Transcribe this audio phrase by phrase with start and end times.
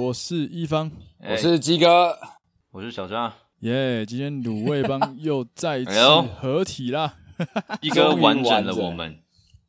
[0.00, 2.18] 我是一方，我是鸡哥，
[2.70, 3.30] 我是小张。
[3.58, 4.06] 耶！
[4.06, 5.92] 今天卤味帮又再次
[6.40, 7.16] 合体啦，
[7.82, 9.18] 一哥完整了我们，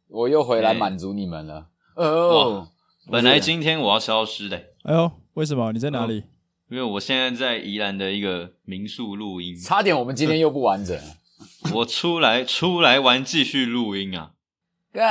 [0.07, 1.67] 我又回来满足你们了。
[1.95, 2.69] 哦，
[3.11, 4.55] 本来今天我要消失的。
[4.83, 5.73] 哎呦，为什么？
[5.73, 6.23] 你在哪里？
[6.69, 10.97] 因为我现在在宜兰的一个民宿录音，差点我们今天又不完整。
[11.75, 14.31] 我出来出来玩，继续录音啊！
[14.93, 15.01] 哥，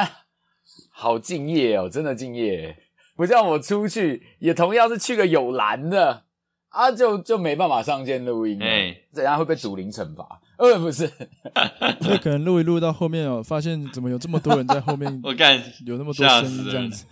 [0.90, 2.84] 好敬业哦，真的敬业。
[3.20, 6.23] 不叫我出去，也同样是去个有蓝的
[6.70, 8.59] 啊，就就没办法上线录音。
[8.62, 10.41] 哎、欸，怎样会被主灵惩罚？
[10.56, 11.06] 呃，不是，
[12.01, 15.06] 这可能录一录到后面哦，发现怎么有这么多人在后面？
[15.23, 17.05] 我干，有那么多声音这样子，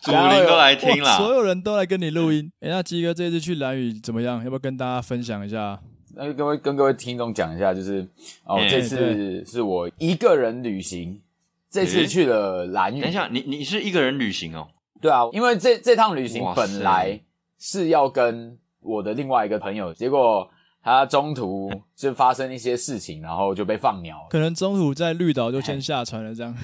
[0.00, 2.50] 主灵都来听了，所有人都来跟你录音。
[2.60, 4.38] 哎、欸，那鸡哥这次去蓝屿怎么样？
[4.42, 5.78] 要不要跟大家分享一下？
[6.14, 8.08] 那就各位跟各位听众讲一下，就是
[8.44, 11.20] 哦，欸、这次是我一个人旅行，
[11.70, 13.02] 这次去了蓝屿。
[13.02, 14.68] 等一下，你你是一个人旅行哦？
[15.02, 17.20] 对啊，因为这这趟旅行本来
[17.58, 20.48] 是要跟我的另外一个朋友，结果
[20.82, 24.26] 他中途 就发生一些事情，然后就被放鸟了。
[24.30, 26.56] 可能中途在绿岛就先下船了，这样。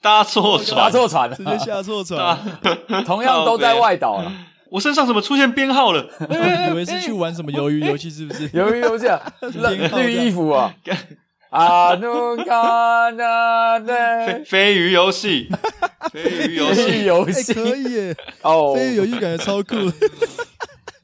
[0.00, 2.38] 搭错船，搭错船了，直接下错船。
[3.04, 4.32] 同样都在外岛了，
[4.70, 6.06] 我身上怎么出现编号了？
[6.70, 8.48] 以为是去玩什么鱿鱼游戏，是不是？
[8.50, 9.08] 鱿鱼游戏
[9.96, 10.72] 绿衣服啊。
[11.56, 15.48] 啊，努卡那那 飞鱼游戏，
[16.12, 18.16] 飞鱼游戏游戏可以耶！
[18.42, 19.74] 哦，飞鱼游戏感觉超酷。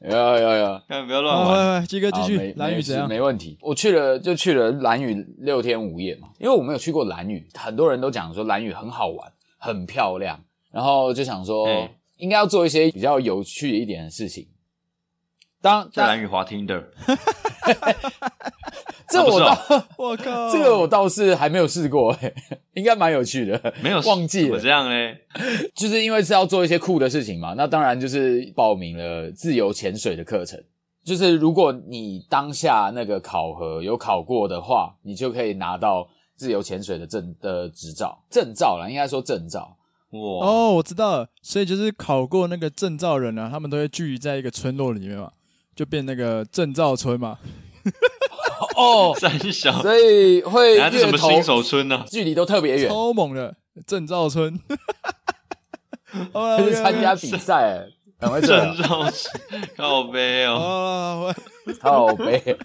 [0.05, 1.85] 有有有，看不要乱玩。
[1.85, 3.07] 鸡哥继续，蓝屿怎样？
[3.07, 3.57] 没问题。
[3.61, 10.39] 我去了就去了蓝屿六天五夜嘛，因为我没有去过蓝屿，很多人都讲说蓝屿很好玩，很漂亮，
[10.71, 11.67] 然后就想说
[12.17, 14.45] 应该要做一些比较有趣一点的事情。
[15.61, 16.83] 当在蓝屿滑 Tinder。
[19.13, 19.57] 这我倒，
[19.97, 22.33] 我靠，这个我倒是还没有试过，诶
[22.73, 23.73] 应该蛮有趣的。
[23.81, 25.17] 没有忘记了我这样嘞，
[25.75, 30.61] 就是因为是要做一些酷的事情嘛，那当然就是报名了自由潜水的课程。
[31.05, 36.07] 就是如果你当下那个考核有考过的话，你就可以拿到
[36.37, 39.77] 自由潜水的证的执照证照啦，应该说证照。
[40.11, 45.29] 哇哦，我知道了，所以就是考过那个证照人啊，他们都会聚集在一个村落里面嘛，
[45.75, 47.37] 就变那个证照村嘛。
[48.83, 52.03] 哦，三小，所以会这什么新手村呢？
[52.09, 53.55] 距离都特别远，超猛的
[53.87, 54.59] 证照村，
[56.33, 57.87] 就是 参加比赛，
[58.19, 61.33] 赶快证照村，靠背哦，
[61.79, 62.57] 靠北，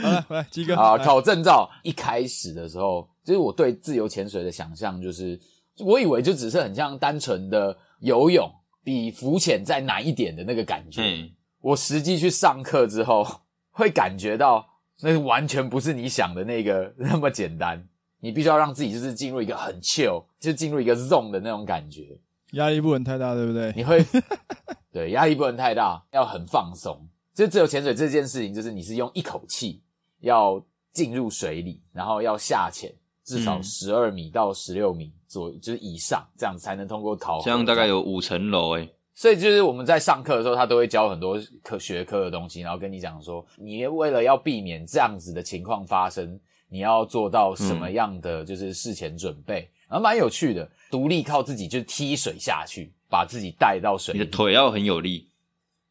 [0.00, 0.74] 好了，来 鸡哥。
[0.74, 1.68] 啊，考证照。
[1.82, 5.38] 一开始的时候，就是我对自由潜水的想象，就是
[5.80, 8.50] 我以为就只是很像单纯的游泳，
[8.82, 11.02] 比浮潜再难一点的那个感觉。
[11.02, 11.30] 嗯，
[11.60, 13.26] 我实际去上课之后，
[13.70, 14.71] 会感觉到。
[15.00, 17.88] 那完全不是你想的那个 那么简单，
[18.20, 22.18] 你必须要让自己就是进入一个很 chill，就进入一个 zone 的那种感觉，
[22.52, 23.72] 压力不能太大，对不对？
[23.74, 24.04] 你会
[24.92, 27.08] 对压力不能太大，要很放松。
[27.34, 29.82] 就自由潜水这件事情，就是你是用一口气
[30.20, 32.92] 要进入水里，然后要下潜
[33.24, 37.44] 至少十二米到十六米左右，就是以上，这样子才能通过考核。
[37.44, 38.94] 这样大概有五层楼诶。
[39.14, 54.20] 所以就是我们在上课的时候，他都会教很多科学科的东西，然后跟你讲说，你为了要避免这样子的情况发生，你要做到什么样的就是事前准备，然后蛮有趣的，独立靠自己就踢水下去，把自己带到水里。
[54.20, 55.28] 你的腿要很有力，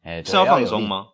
[0.02, 1.06] 哎，是要放松吗？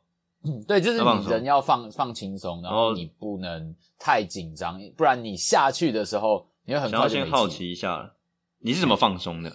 [0.45, 8.15] 嗯，对，就是你人要放放轻松，然后你不能太紧张，不然你下去的时候你会很快先好奇一下，
[8.61, 9.53] 你是怎么放松的？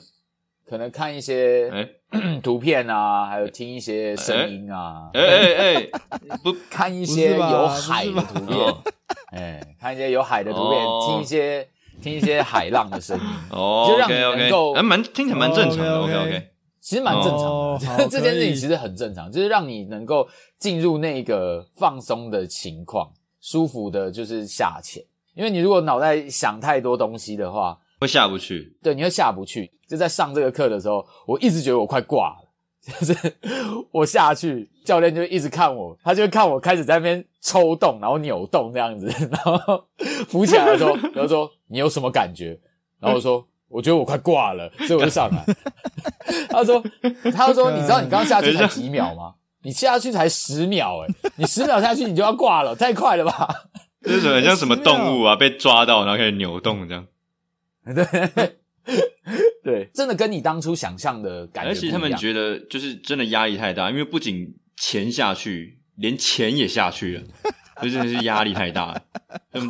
[0.65, 1.69] 可能看一些
[2.41, 5.09] 图片啊，还有听一些声音啊。
[5.13, 8.73] 哎哎哎，不 看一些有海的图片，
[9.31, 11.67] 哎，看一些有海的图片，听一些
[12.01, 15.99] 听一些海浪的声音， 哦，就让你能够，还蛮听起来蛮正常的。
[16.01, 16.47] OK OK，
[16.79, 20.27] 其实蛮正常的， 这件事情其实很正常，就是让你能够
[20.57, 23.11] 进入那个放松的情况，
[23.41, 25.03] 舒服的，就是下潜。
[25.35, 27.79] 因为你如果脑袋想太多东西的话。
[28.03, 29.71] 会下不去，对，你会下不去。
[29.87, 33.35] 就在上这个课的时候，我一直觉得我快挂了，就是
[33.91, 39.83] 我下去，教练就一直看我，他就看我开始在那边抽动，然后扭动这样子， 然后
[40.27, 42.59] 扶起来的时候，然后说你有什么感觉？
[42.99, 45.45] 然后我说我觉得我快挂了，所以我就上来。
[46.49, 46.83] 他说，
[47.33, 49.33] 他说你知道你刚刚下去才几秒吗？
[49.63, 53.47] 你下去才十秒，欸，诶你十秒下去你就要挂了，太快了吧？
[54.01, 55.35] 这是很像什么动物啊？
[55.35, 57.05] 被抓到然后开始扭动这样。
[57.85, 58.55] 对
[59.63, 67.23] 对，真的跟你当初想象的感觉，而且他们觉得就是真的压力太大，因为不仅潜下去，连钱也下去了，
[67.81, 69.01] 就真的是压力太大了，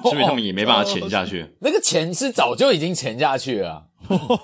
[0.02, 1.46] 所以 他们也没办法潜下去。
[1.62, 3.88] 那个钱是早就已经潜下去了，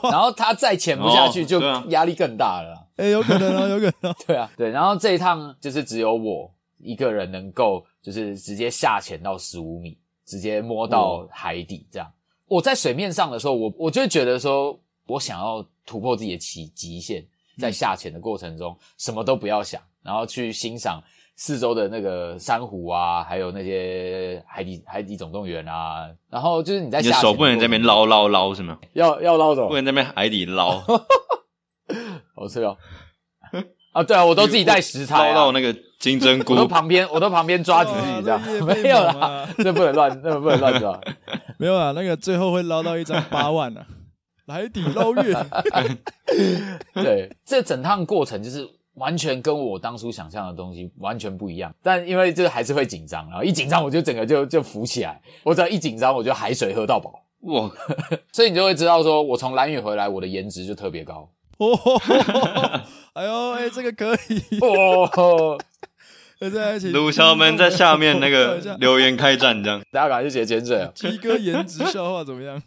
[0.04, 2.88] 然后他再潜不下去，就压力更大了。
[2.98, 4.15] 哎、欸，有可能啊，有可能、哦。
[4.27, 4.69] 对啊，对。
[4.69, 12.12] 然后这一趟就是只有我一个人能够，就是直接下潜到十五米，直接摸到海底这样。
[12.50, 17.25] 我在水面上的时候，我我就会觉得说，我想要突破自己的极极限，
[17.57, 21.01] 在下潜的过程中，什么都不要想，然后去欣赏。
[21.42, 28.78] 四周的那个珊瑚啊，还有那些海底海底总动员啊，然后就是你在下你的手不能在那边捞捞捞是吗？
[28.92, 29.69] 要要捞什么？
[29.69, 30.81] 不能在那边海底捞。
[32.36, 32.78] 好吃哦！
[33.91, 36.53] 啊，对啊，我都自己带食材、啊，捞到那个金针菇。
[36.53, 41.00] 我都旁边，我都旁边抓自己，这样没有啦，这不能乱，那不能乱抓。
[41.57, 43.86] 没有啊，那个最后会捞到一张八万啊，
[44.47, 45.36] 海底捞月。
[46.95, 48.68] 对，这整趟过程就是。
[48.95, 57.71] 完全跟我当初想象的东西完全不一样，但因为这个还是会紧张，然后一紧张我就整个就就浮起来，我只要一紧张我就海水喝到饱，哇！
[58.33, 61.30] 所以你就会知道说，我从蓝屿回来，我的颜值就特别高。
[61.59, 61.80] 哦，
[63.13, 65.57] 哎呦， 哎，这个可以哦！
[66.53, 70.89] 在一起，鲁小们在下面那个 留言开战，这样大家赶快去写潜水啊！
[70.95, 72.61] 鸡哥颜值笑话怎么样？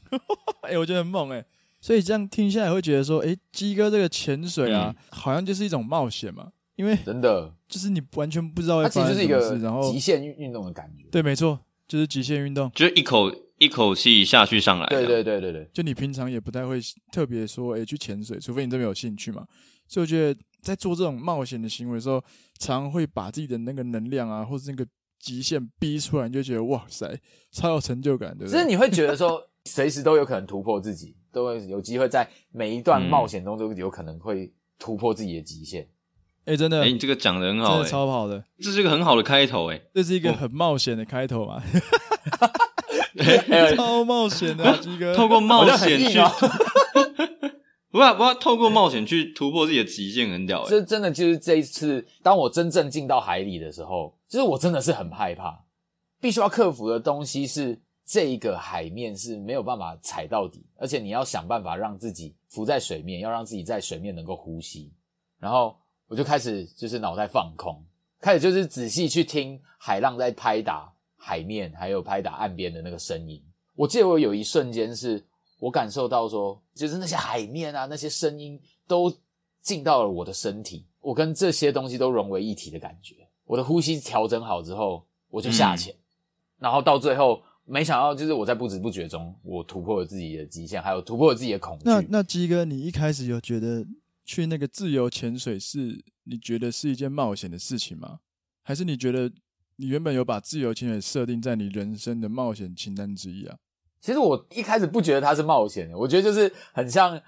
[0.62, 1.42] 哎，我觉得很猛哎。
[1.80, 11.04] 所以这样听下来会觉得说，哎，鸡哥这个潜水啊，嗯、好像就是一种冒险嘛，因为真的就是你完全不知道会发生什么事，它其实是一个然后极限运运动的感觉。
[11.10, 14.86] 对，没错，就是极限运动，就是一口一口气下去上来。
[14.86, 16.78] 对对对对对，就你平常也不太会
[17.10, 19.44] 特别说，哎，去潜水，除非你这边有兴趣嘛。
[19.88, 22.22] 所以我觉得在做这种冒险的行为的时候，
[22.58, 24.86] 常常会把自己的那个能量啊，或者那个
[25.18, 27.18] 极限逼出来，你就觉得哇塞，
[27.50, 28.52] 超有成就感，对不对？
[28.52, 31.16] 其实你会觉得说，随时都有可能突破自己。
[31.32, 35.88] 都会有机会在每一段冒险中都有可能会突破自己的极限。
[36.44, 41.62] 哎、真的，哎、欸，你这个讲的很好、欸，真的超好的，这是一个很好的开头、欸，哎，这是一个很冒险的开头嘛，
[43.16, 46.18] 欸、超冒险的鸡哥，透过冒险去，
[47.92, 50.68] 不要不要透过冒险去突破自己的极限，很屌、欸。
[50.68, 55.62] 这真的就是这一次，当我真正进到海里的时候，就是我真的是很害怕，
[56.20, 57.80] 必须要克服的东西是。
[58.04, 64.92] 这一个海面是没有办法踩到底，而且你要想办法让自己浮在水面，要让自己在水面能够呼吸。
[65.38, 65.74] 然后
[66.08, 67.82] 我就开始就是脑袋放空，
[68.20, 73.40] 开始就是仔细去听海浪在拍打海面，还有拍打岸边的那个声音。
[73.76, 75.24] 我记得我有一瞬间是
[75.62, 79.12] 我感受到说，就是那些海面啊，那些声音都
[79.60, 83.14] 进到了我的身体，我跟这些东西都融为一体的感觉。
[83.44, 86.02] 我的呼吸调整好之后，我就下潜，嗯、
[86.58, 87.40] 然后到最后。
[87.64, 91.84] 没想到，就是我在不知不觉中，我突破了自己的极限，还有突破了自己的恐惧。
[91.84, 93.86] 那那鸡哥，你一开始有觉得
[94.24, 98.18] 去那个自由潜水是你觉得是一件冒险的事情吗？
[98.64, 99.30] 还是你觉得
[99.76, 103.56] 你原本有把自由潜水设定在你人生的冒险清单之一啊？
[104.02, 107.18] 其实我一开始不觉得它是冒险的，我觉得就是很像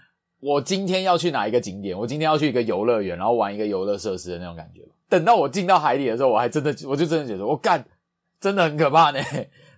[0.40, 4.82] 我今天要去哪一个景点，我今天要去一个游乐园，然后玩一个游乐设施的那种感觉。
[5.08, 7.86] 等到我进到海里的时候，我还真的，我就真的觉得，我干，
[8.40, 9.20] 真的很可怕呢。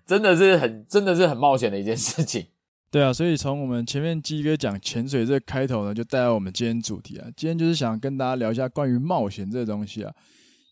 [0.07, 2.47] 真的是很，真的是很冒险的一件事情。
[2.91, 7.27] 对啊，所以从我们前面鸡哥讲潜水这个开头呢，就带到我们今天主题啊。
[7.37, 10.15] 今天就是想跟大家聊一下关于冒险这个东西啊。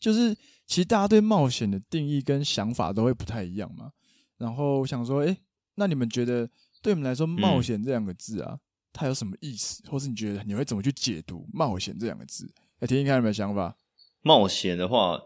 [0.01, 0.35] 就是
[0.67, 3.91] 其实大家对冒险的定义跟想法都会不太一样嘛。
[4.39, 5.37] 然后想说，诶，
[5.77, 6.49] 那你们觉得
[6.83, 8.59] 对你们来说，冒险这两个字啊，
[8.93, 9.83] 它有什么意思？
[9.89, 12.53] 或是你觉得你会怎么去解读冒险这两个字？
[12.81, 13.77] 来听听看有没有想法。
[14.23, 15.21] 冒险的话，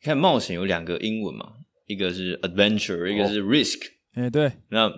[0.00, 1.54] 看冒险有两个英文嘛。
[1.86, 3.80] 一个是 adventure，一个是 risk。
[4.12, 4.90] 哎、欸，对，那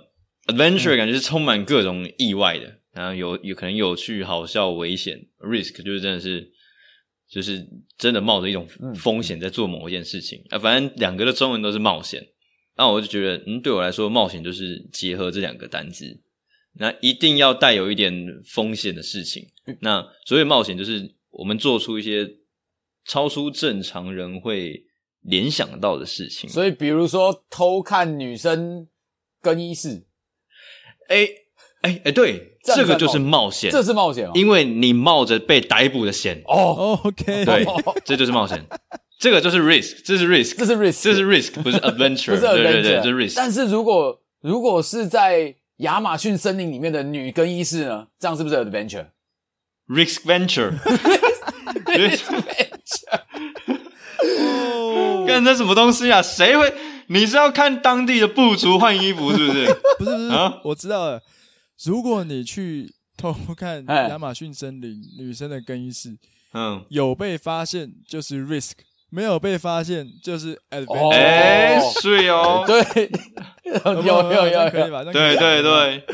[0.46, 5.28] adventure 感觉是充满各种意外的，嗯、然后有有可能有趣、好笑、危险。
[5.38, 6.50] risk 就是真的是，
[7.28, 7.64] 就是
[7.96, 8.66] 真的冒着一种
[8.96, 10.40] 风险在做某一件事情。
[10.48, 12.26] 啊、嗯，反正两个的中文都是冒险。
[12.80, 16.18] 那我就觉得，嗯，对我来说，冒险就是结合这两个单字，
[16.78, 18.12] 那一定要带有一点
[18.44, 19.46] 风险的事情。
[19.66, 22.26] 嗯、那所谓冒险，就是我们做出一些
[23.06, 24.86] 超出正常人会。
[25.22, 28.88] 联想到的事情，所以比如说偷看女生
[29.42, 30.06] 更衣室，
[31.08, 31.28] 哎
[31.82, 36.40] 哎哎，对，这个就是冒险，这是冒险，因为你冒着被逮捕的险。
[36.46, 37.66] 哦，OK，对，
[38.02, 38.66] 这就是冒险，
[39.20, 43.34] 这个就是 risk，这是 risk，这是 risk，这是 risk，不是 adventure，不是 adventure，对对对，这是 risk。
[43.36, 48.08] 但是如果如果是在亚马逊森林里面的女更衣室呢？
[48.18, 50.72] 这样是不是 adventure？risk venture。
[55.26, 56.22] 干这什么东西啊？
[56.22, 56.72] 谁会？
[57.08, 59.66] 你是要看当地的部族换衣服是不是？
[59.98, 60.60] 不是不是啊！
[60.64, 61.20] 我知道了。
[61.84, 66.16] 如果你去偷看亚马逊森林女生的更衣室，
[66.52, 68.72] 嗯，有被发现就是 risk，
[69.10, 71.10] 没有被发现就是 adventure。
[71.10, 73.10] 哎，是哦，对，
[73.64, 75.04] 有有有有，可以吧？
[75.04, 76.04] 对对对，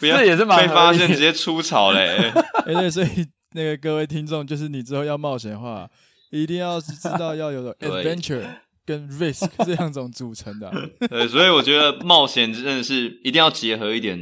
[0.00, 2.32] 不要也是被发现直接出草嘞。
[2.66, 3.08] 哎，对，所以
[3.52, 5.88] 那个各位听众，就是你之后要冒险的话，
[6.30, 8.44] 一定要知道要有 adventure
[8.84, 10.74] 跟 risk 这两种组成的、啊。
[11.08, 14.18] 对，所以我觉得冒险真的是一定要结合一点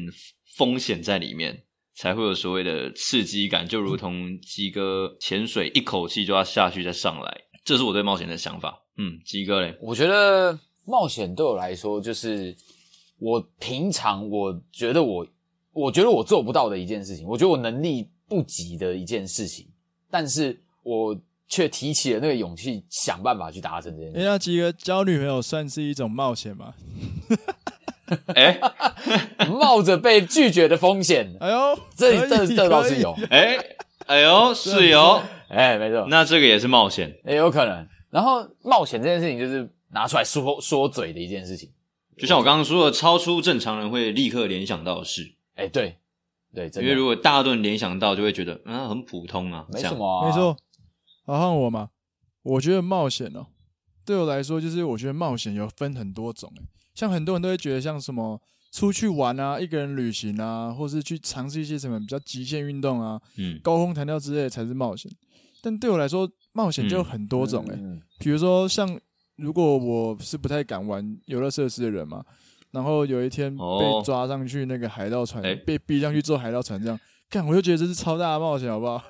[0.57, 1.63] 风险在里面，
[1.97, 8.83] 才会有所谓的刺激感，就如同鸡哥潜水一口气就要下去再上来，这是我对冒险的想法。
[8.99, 12.55] 嗯，鸡哥嘞，我觉得冒险对我来说，就是
[13.19, 15.27] 我平常我觉得我
[15.73, 18.09] 我觉得我做不到的一件事情，我觉得我能力。
[18.29, 19.69] 不及的一件事情，
[20.11, 24.19] 但是我却提起了那个勇气，想办法去达成这件事。
[24.19, 26.75] 哎，那鸡哥交女朋友算是一种冒险吗？
[28.35, 28.59] 哎，
[29.49, 31.37] 冒着被拒绝的风险。
[31.41, 33.17] 哎呦，这这这倒是有。
[33.31, 33.59] 哎，
[34.07, 35.21] 哎呦，是有。
[35.49, 36.07] 哎，没错。
[36.09, 37.87] 那这个也是冒险，也有可能。
[38.11, 41.71] 然后冒险这件事情，就是拿出来说说嘴的一件事情。
[42.17, 45.35] 就像我刚刚说的，超出正常人会立刻联想到的事。
[45.55, 45.99] 哎，对。
[46.55, 50.27] 对，因为如果大家都能联想到，就会觉得嗯很普通啊，没什么啊。
[50.27, 50.57] 没错，
[51.27, 51.91] 好，换我嘛。
[52.43, 53.49] 我觉得冒险哦，
[54.07, 56.63] 对我来说，就是我觉得冒险有分很多种诶。
[56.97, 58.41] 像很多人都会觉得，像什么
[58.73, 65.09] 出去玩啊，一个人旅行啊，或是去尝试一些什么比较极限运动啊，嗯，高空弹跳之类的才是冒险。
[65.63, 67.75] 但对我来说，冒险就有很多种诶。
[67.79, 68.99] 嗯，比如说像
[69.37, 72.25] 如果我是不太敢玩游乐设施的人嘛。
[72.73, 77.01] 然后有一天被抓上去，那个海盗船、哦、被逼上去坐海盗船，这样
[77.31, 79.03] 干，我就觉得这是超大的冒险，好不好？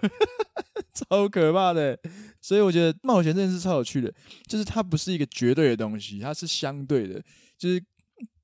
[0.95, 1.99] 超可怕的，
[2.41, 4.13] 所以我觉得冒险真的是超有趣的，
[4.47, 7.21] 就是它不是一个绝对的东西，它是相对的，
[7.59, 7.83] 就是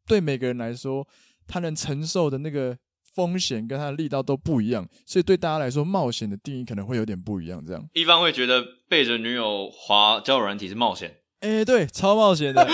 [0.06, 1.06] 对每个人来说，
[1.46, 2.76] 他能承受的那个
[3.14, 7.64] 风险跟他的力道都不一样，所以对大家来说，冒险的定义可能会有点不一样。
[7.64, 12.66] 这样，一方会觉得背着女友滑交友软体是冒险，哎，对，超冒险的。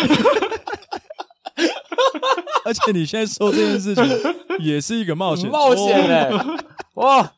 [2.64, 4.04] 而且你现在说这件事情
[4.58, 6.30] 也是一个冒险，冒险哎，
[6.94, 7.32] 哇！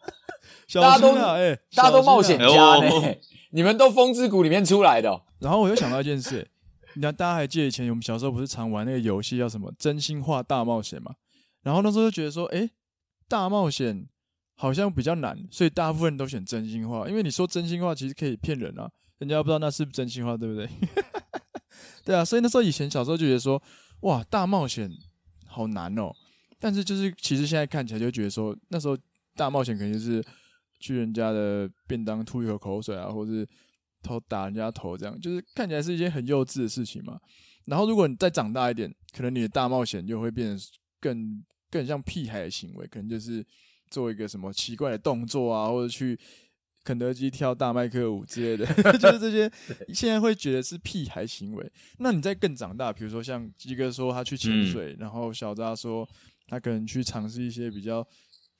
[0.75, 3.16] 大家都哎，大家都冒险家呢，
[3.50, 5.23] 你们都风之谷里面出来的。
[5.40, 6.49] 然后我又想到一件事，
[6.94, 11.14] 你看大家还记得以前我们小时候不是常玩那个游戏叫什么“真心话大冒险”吗？
[11.62, 12.70] 然后那时候就觉得说，哎，
[13.28, 14.09] 大冒险
[14.54, 20.68] 好像比较难，所以大部分人都选真心话，因为你说真心话其实可以骗人啊，人家不知道那是不是真心话，对不对？
[22.04, 23.62] 对啊，所以那时候以前小时候就觉得说，
[24.00, 24.90] 哇，大冒险。
[25.52, 26.12] 好难哦，
[26.61, 28.97] 但是就是其实现在看起来就觉得说，那时候
[29.35, 30.25] 大冒险肯定是
[30.78, 33.44] 去人家的便当吐一口口水啊，或是
[34.02, 37.19] 偷打人家头这样，就是看起来是一件很幼稚的事情嘛。
[37.66, 40.62] 然后如果你再长大一点，可能你的大冒险就会变得
[41.00, 43.45] 更更像屁孩的行为，可能就是
[43.90, 46.19] 做一个什么奇怪的动作啊，或者去。
[46.83, 48.66] 肯德基跳大麦克舞之类的，
[48.99, 49.52] 就是这些，
[49.92, 51.73] 现在会觉得是屁孩行为。
[51.99, 56.09] 那你再更长大，比如说像鸡哥说他去潜水，嗯、然后小扎说
[56.47, 58.04] 他可能去尝试一些比较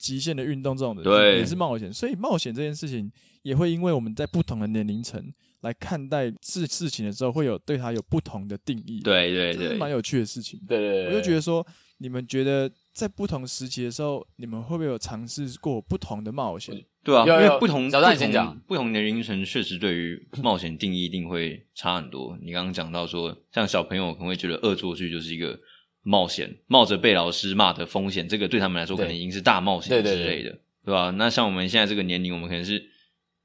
[0.00, 1.92] 极限的运动，这种的对也是冒险。
[1.92, 5.23] 所以冒险这件事情也会因为我们在不同的年龄层
[5.61, 9.00] 来看待事事情的时候，会有对它有不同的定义。
[9.00, 10.59] 对对对，蛮有趣的事情。
[10.66, 11.64] 对对对，我就觉得说，
[11.99, 16.75] 你们觉得在不同时期的时候，你们会不会有尝试过不同的冒险？
[17.02, 22.38] 对啊，有有因为不同小张先讲，不同年龄层确实对于冒险定义一定会差很多。
[22.42, 25.59] 你刚刚讲到说，像小朋友可能会觉得恶作剧就是一个
[26.02, 31.11] 冒险，冒着被老师骂的风险，这个对他们来说可能已经是大冒险之类的，对，吧？
[31.11, 32.83] 那像我们现在这个年龄，我们可能是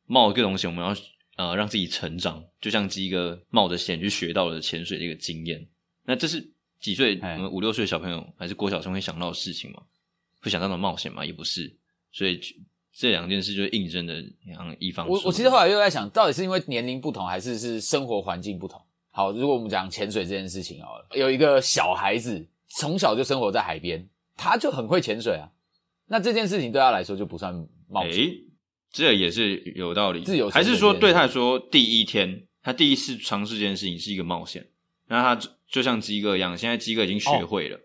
[0.05, 0.95] 冒各种险，我们要
[1.37, 5.65] 呃让自己成长，就像鸡哥冒着险去学到了潜水的一个经验。
[6.05, 6.45] 那这是
[6.79, 7.19] 几岁？
[7.21, 9.81] 我们五六岁的小朋友还是郭小生会想到的事情吗？
[10.41, 11.25] 会想到那种冒险吗？
[11.25, 11.75] 也不是，
[12.11, 12.39] 所以。
[12.97, 15.05] 这两件事就印证的像一方。
[15.05, 18.81] 我我其实后来又在想，到底是因为年龄不同，还是是生活环境不同？
[19.15, 24.05] 好，如果我们讲潜水这件事情好了，有一个小孩子从小就生活在海边，
[24.35, 25.47] 他就很会潜水啊。
[26.07, 27.53] 那这件事情对他来说就不算
[27.87, 28.11] 冒险。
[28.11, 28.43] 诶，
[28.91, 30.21] 这也是有道理。
[30.25, 34.67] 自由还是说对他来说，第一天他第一次尝试这件事情是一个冒险？
[35.07, 37.79] 那他就像鸡哥一样，现在鸡哥已经学会了，哦、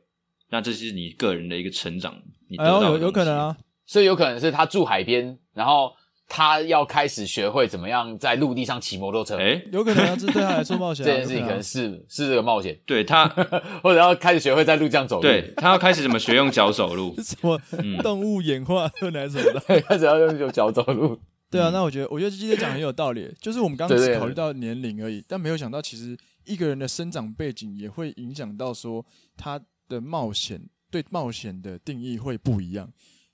[0.49, 2.21] 那这是你个人的一个成长。
[2.49, 3.57] 你得到的、哎、有有可能啊。
[3.87, 5.95] 所以有可能是他住海边，然后
[6.33, 9.37] 他要开始学会怎么样在陆地上骑摩托车。
[9.37, 11.05] 诶，有可能啊，这对他来说冒险。
[11.05, 12.79] 这件事情可能是是这个冒险。
[12.87, 13.27] 对他，
[13.83, 15.23] 或者要开始学会在路上走路。
[15.23, 17.17] 对他要开始怎么学用脚走路？
[17.21, 17.61] 什么
[18.01, 19.81] 动物演化或哪什么的？
[19.83, 21.19] 开始要用脚走路。
[21.51, 23.29] 对啊，那我觉得，我觉得今天讲很有道理。
[23.41, 29.05] 就是我们刚刚只考虑到年龄而已，但没有想到，其实一个人的生长背景也会影响到说
[29.37, 32.89] 他的冒险，对冒险的定义会不一样。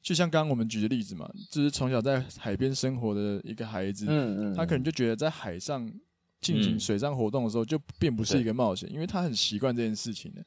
[0.06, 5.84] 就像刚刚我们举的例子嘛，就是从小在海边生活的一个孩子，嗯嗯，他可能就觉得在海上
[6.40, 10.40] 进行水上活动的时候，就并不是一个冒险，因为他很习惯这件事情的。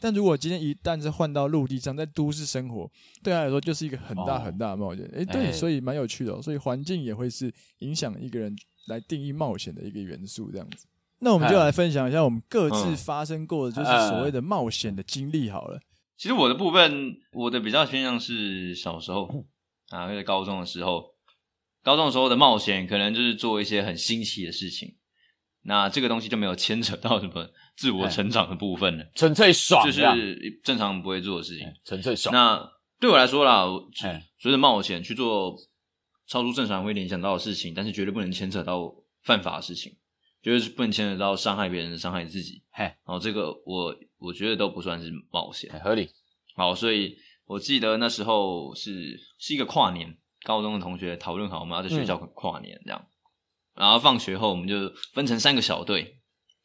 [0.00, 2.90] 但如果今天一旦是换到陆地上，在都市生活，
[3.22, 5.04] 对他来说就是一个很大很大的冒险。
[5.14, 6.40] 哎、哦，对，欸、所以蛮有趣的、哦。
[6.40, 10.86] 所以环境也会是影响一个人来定义冒险的一个元素，这样子。
[11.18, 15.78] 那我们就来分享一下我们各自发生过的，就是所谓的冒险的经历好了。
[16.22, 19.28] 其实我的部分，我的比较偏向是小时候
[19.88, 21.02] 啊，或者高中的时候，
[21.82, 24.88] 高中的时候的冒险，可能就是做一些很新奇的事情。
[25.62, 32.32] 那这个东西就没有牵扯到什么自我成长的部分了，纯粹爽，就是正常不会做的事情，纯粹爽。
[32.32, 33.64] 那对我来说啦，
[34.38, 35.56] 随着冒险去做
[36.28, 39.92] 超出正常会联想到的事情，但是绝对不能牵扯到犯法的事情。
[40.42, 46.10] 就是不能牵扯到伤害别人、伤害自己，嘿，然后这个我我觉得都不算是冒险，合理。
[46.56, 53.06] 好，所以我记得那时候是是一个跨年，高中的同学讨论好我们要在学校跨年这样，
[53.76, 56.18] 嗯、然后放学后我们就分成三个小队，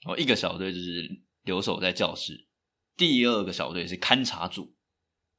[0.06, 1.08] 哦，一个小队就是
[1.44, 2.48] 留守在教室，
[2.96, 4.76] 第二个小队是勘察组。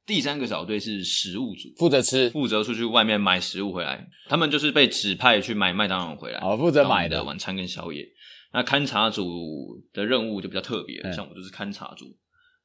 [0.09, 4.09] 第三个小队是食物组，负责吃，负责出去外面买食物回来。
[4.27, 8.03] 他们就是被指派去买麦当劳回来，哦，负责买的晚餐跟宵夜。
[8.51, 12.07] 那勘察组的任务就比较特别，嗯、像我就是勘察组。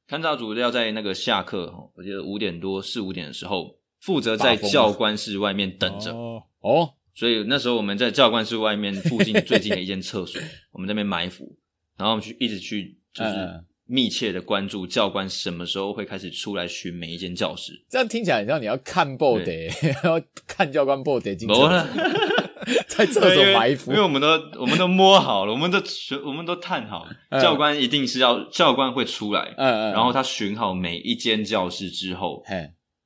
[0.08, 6.12] 勘察组要在那个下课，我记得五点多四五点的时候，负责在教官室外面等着。
[6.14, 10.40] 哦，所以那时候我们在教官室外面附近最近的一间厕所，
[10.72, 11.54] 我们在那边埋伏，
[11.98, 13.30] 然后我们去一直去就是。
[13.30, 19.68] 嗯密切的关注教官什么时候会开始出来巡每一间教室，这样听起来很像你要看 body，
[20.04, 21.68] 要看教官 body 进厕所，
[22.88, 24.26] 在厕所埋伏，因为我们都
[24.58, 25.78] 我们都摸好了，我们都
[26.24, 32.42] 我们都探好了，教官一定是要教官会出来，嗯嗯，然后他巡好每一间教室之后，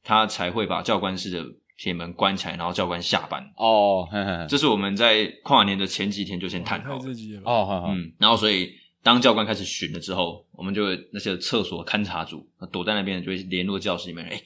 [0.04, 1.44] 他才会把教官室的
[1.76, 3.42] 铁门关起来，然后教官下班。
[3.56, 4.08] 哦，
[4.49, 7.04] 这是我们在跨年的前几天就先探好了，
[7.44, 8.70] 哦，嗯，然后所以。
[9.02, 10.82] 当教官开始巡了之后，我们就
[11.13, 14.25] 那些厕所勘察组躲在那边，就会联络教室里面。
[14.26, 14.45] 哎、欸，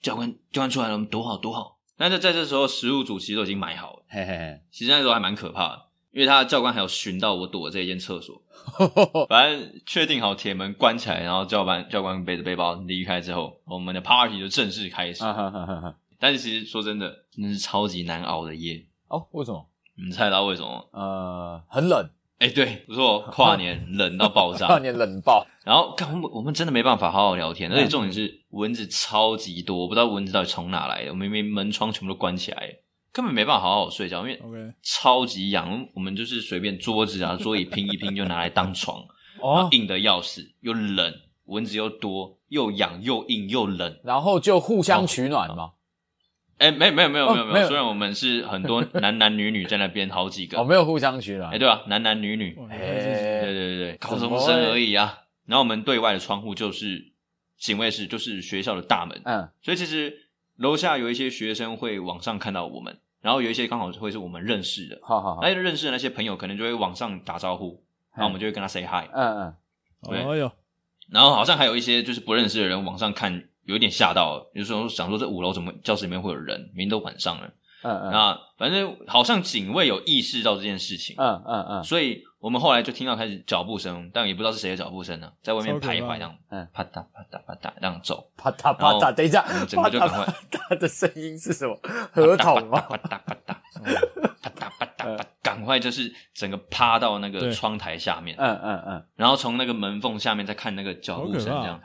[0.00, 1.78] 教官，教官出来了，我们躲好，躲好。
[1.98, 4.02] 那在在这时候，食物组其实都已经买好了。
[4.08, 8.42] 嘿嘿嘿，其实那时候还蛮可怕的，因为他教官还有巡到我躲的这一间厕所。
[9.28, 15.22] 反正确定好铁门关起来，然后教官教官背着背包离开之后，我们的 party 就正式开始。
[16.18, 18.84] 但是其实说真的，那是超级难熬的夜。
[19.08, 19.68] 哦，为什么？
[19.94, 20.88] 你猜到为什么？
[20.92, 22.08] 呃，很冷。
[22.42, 25.46] 哎、欸，对，不错，跨年冷到爆炸， 跨年冷爆。
[25.64, 31.10] 然后，看我们，我们真的没办法好好聊天，而且重点是蚊子超级多，我不知道蚊子到底从哪来的。
[31.10, 32.68] 我们明明门窗全部都关起来，
[33.12, 35.86] 根本没办法好好睡觉，因为超级痒。
[35.94, 39.04] 我们就是随便桌子啊、桌椅拼一拼就拿来当床，
[39.40, 45.74] 哦，硬的要死，又冷，蚊子又多，又痒又硬又冷，然后就互相取暖嘛。
[46.62, 51.82] 哎，没有没有没有没有没有，虽然我们是很多男男女女在那边，好几个， 哦，没有互相取暖，哎，对吧？
[51.88, 55.18] 男男女女，哎，对对对对，高中生而已啊。
[55.46, 57.12] 然后我们对外的窗户就是
[57.58, 67.82] 警卫室，就是学校的大门，嗯，所以其实楼下有一些学生会往上看到我们，然后有一些刚好会是我们认识的，好好好，那认识的那些朋友可能就会往上打招呼，
[68.14, 69.54] 然后我们就会跟他 say hi，嗯嗯，
[70.08, 70.18] 对，
[71.10, 73.48] 然后好像还有一些就是不认识的人往上看。
[73.64, 76.60] 有点吓到，有时候想说这五楼怎么教室里面会有人？
[76.74, 77.50] 明明都晚上了。
[77.82, 78.12] 嗯嗯。
[78.12, 81.16] 那反正好像警卫有意识到这件事情。
[81.18, 81.84] 嗯嗯嗯。
[81.84, 89.12] 所以我们后来就听到开始脚步声，但也不知道是谁的脚步声呢，在外面徘徊这样，嗯，啪嗒啪嗒啪嗒这样走，啪嗒啪嗒。
[89.12, 90.26] 等一下，整个就赶快。
[90.50, 91.76] 他的声音是什么？
[92.12, 92.80] 合同吗？
[92.80, 93.56] 啪嗒啪嗒，
[94.42, 98.36] 啪嗒啪嗒啪，赶快就是整个趴到那个窗台下面。
[98.38, 99.04] 嗯嗯嗯。
[99.16, 101.80] 然后从那个门缝下面再看那个脚步声这样。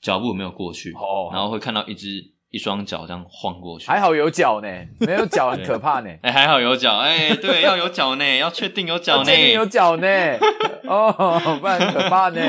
[0.00, 0.92] 脚步没有过去，
[1.32, 2.08] 然后会看到一只
[2.50, 3.86] 一双脚这样晃过去。
[3.86, 4.68] 还好有脚呢，
[5.00, 6.10] 没有脚很可怕呢。
[6.22, 10.08] 哎，还好有脚，哎，对，要有脚呢， 要确定有脚呢，确定有脚呢，
[10.88, 12.40] 哦，不然很可怕呢。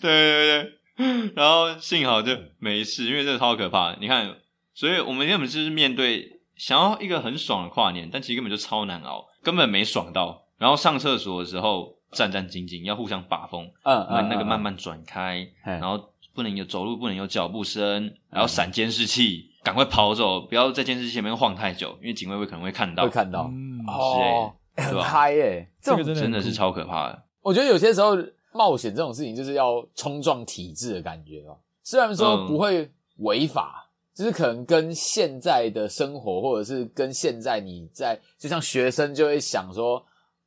[0.00, 3.94] 对对，然后幸好就没事，因为这个超可怕。
[4.00, 4.34] 你看，
[4.72, 10.44] 所以我们根本就是面对想要一个很爽的跨年，但其实根本就超难熬，根本没爽到。
[10.58, 16.12] 然后上厕所的时候战战兢兢，要互相把风，嗯，门那个慢慢转开，然后。
[16.38, 27.20] 不能有走路，不能有脚步声，然后闪监视器，赶快跑走，不要在监视器前面晃太久，因为警卫会可能会看到，会看到，嗯，哦，很嗨耶，这个真的是超可怕的。
[27.40, 28.16] 我觉得有些时候
[28.52, 40.00] 冒险这种事情就是要冲撞体制的感觉哦，虽然说不会违法，就是可能跟现在的生活，或者是跟现在你在，就像学生就会想说。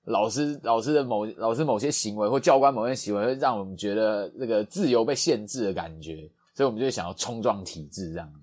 [0.05, 8.39] 老师老师的某老师某些行为或教官某些行为会让我们觉得那个自由被限制的感觉，所以我们就会想要冲撞体制这样子。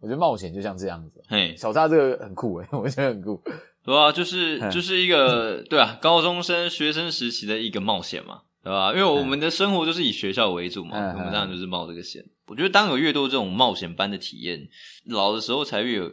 [0.00, 1.22] 我觉得冒险就像这样子。
[1.28, 3.42] 嘿，小沙这个很酷诶，我觉得很酷。
[3.84, 8.42] 对啊，就是就是一个对啊，高中生学生时期的一个冒险嘛。
[8.62, 8.90] 对吧？
[8.90, 12.20] 因为我们的生活就是以学校为主嘛，嗯、我们当然就是冒这个险。
[12.48, 14.68] 我觉得当有越多这种冒险般的体验，
[15.04, 16.10] 老的时候才越有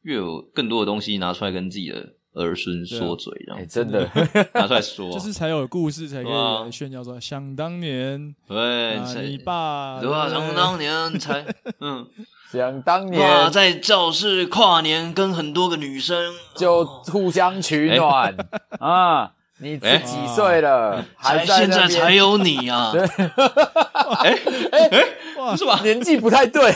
[0.00, 4.08] 越有更多的东西拿出来跟自己的儿孙说嘴，然后、啊欸、真的
[4.54, 10.28] 拿出来说，就是才有故事，才可以来炫耀说，啊、想当年，对，啊、你爸，对吧？
[10.28, 11.44] 想当年才，
[11.80, 12.06] 嗯，
[12.52, 18.46] 想当年在教室跨年，跟很多个女生就互相取暖、欸、
[18.78, 19.32] 啊。
[19.62, 21.04] 你几岁了？
[21.20, 22.94] 才现在才有你啊！
[24.24, 24.38] 哎
[24.72, 25.78] 哎哎，哇，是吧？
[25.82, 26.72] 年纪不太对。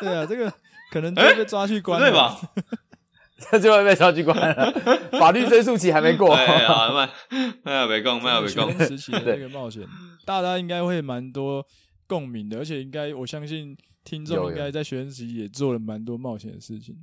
[0.00, 0.52] 对啊，这个
[0.92, 2.38] 可能就会被抓去关了，对吧？
[3.38, 4.72] 这就会被抓去关了，
[5.18, 6.32] 法律追诉期还没过。
[6.36, 7.10] 哎呀，慢，
[7.62, 8.70] 慢要别讲，慢要别讲。
[8.70, 9.82] 学生时期的这个冒险，
[10.24, 11.64] 大家应该会蛮多
[12.06, 16.96] 共鸣的，而且应该我相信听众应该在学生时期也做了蛮多冒险的事情。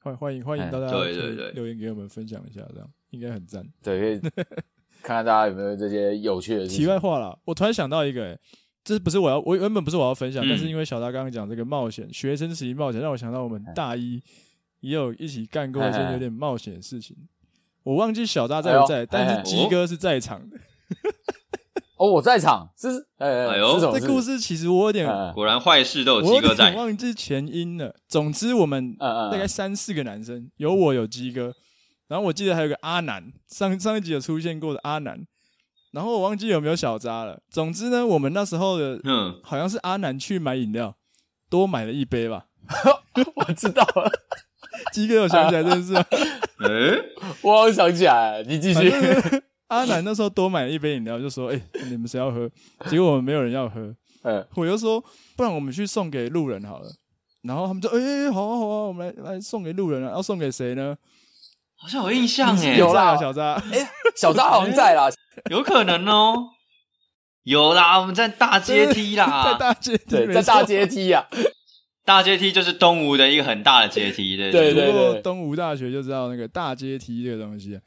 [0.00, 3.64] 欢欢迎欢迎大家对对对留言给我们分享一下，这样应该很赞。
[3.82, 4.18] 对，
[5.02, 6.78] 看看大家有没有这些有趣的事情。
[6.78, 8.40] 题外话啦，我突然想到一个、欸，
[8.82, 14.22] 这不是我要，我原本不是我要分享，嗯、但是因为小达刚刚讲这个冒险，学生时期冒险，让我想到我们大一
[14.80, 17.16] 也有一起干过一些有点冒险的事情。
[17.82, 20.56] 我忘记小扎在不在，但是鸡哥是在场的。
[21.96, 27.92] 哦，我在场，是呃，哎呦，这故事其实我有点，果然坏事都有鸡哥在，我忘记前因了。
[28.06, 31.52] 总之，我们大概三四个男生，有我有鸡哥，
[32.06, 35.26] 然后我记得还有个阿南，上上一集有出现过的阿南，
[35.90, 37.40] 然后我忘记有没有小扎了。
[37.50, 40.96] 总之呢，我们那时候的，嗯，好像是阿南去买饮料，
[41.50, 42.46] 多买了一杯吧。
[43.34, 44.08] 我知道了，
[44.92, 46.04] 鸡哥有想起来这件事吗？
[46.68, 47.02] 诶，
[47.42, 48.92] 我好像想起来，你继续。
[49.68, 52.48] 阿南那时候多买了一杯饮料，就说：“哎、欸，你们谁要喝？”
[52.88, 53.94] 结果我们没有人要喝。
[54.22, 55.02] 嗯，我就说
[55.36, 56.90] ：“不然我们去送给路人好了。”
[57.44, 60.12] 然后他们就：“哎、欸，好啊，好啊，我们来来送给路人啊！
[60.14, 60.96] 要送给谁呢？”
[61.76, 63.52] 好像有印象哎，有啦，小扎。
[63.70, 65.08] 哎、欸，小扎好像在啦，
[65.50, 66.48] 有可能哦。
[67.44, 71.24] 有啦，我们在大阶梯啦， 在大阶梯，对，在大阶梯啊。
[72.08, 74.72] 大阶梯就是东吴的一个很大的阶梯，对对？
[74.72, 74.90] 对。
[74.90, 77.78] 过东吴大学就知道那个大阶梯这个东西。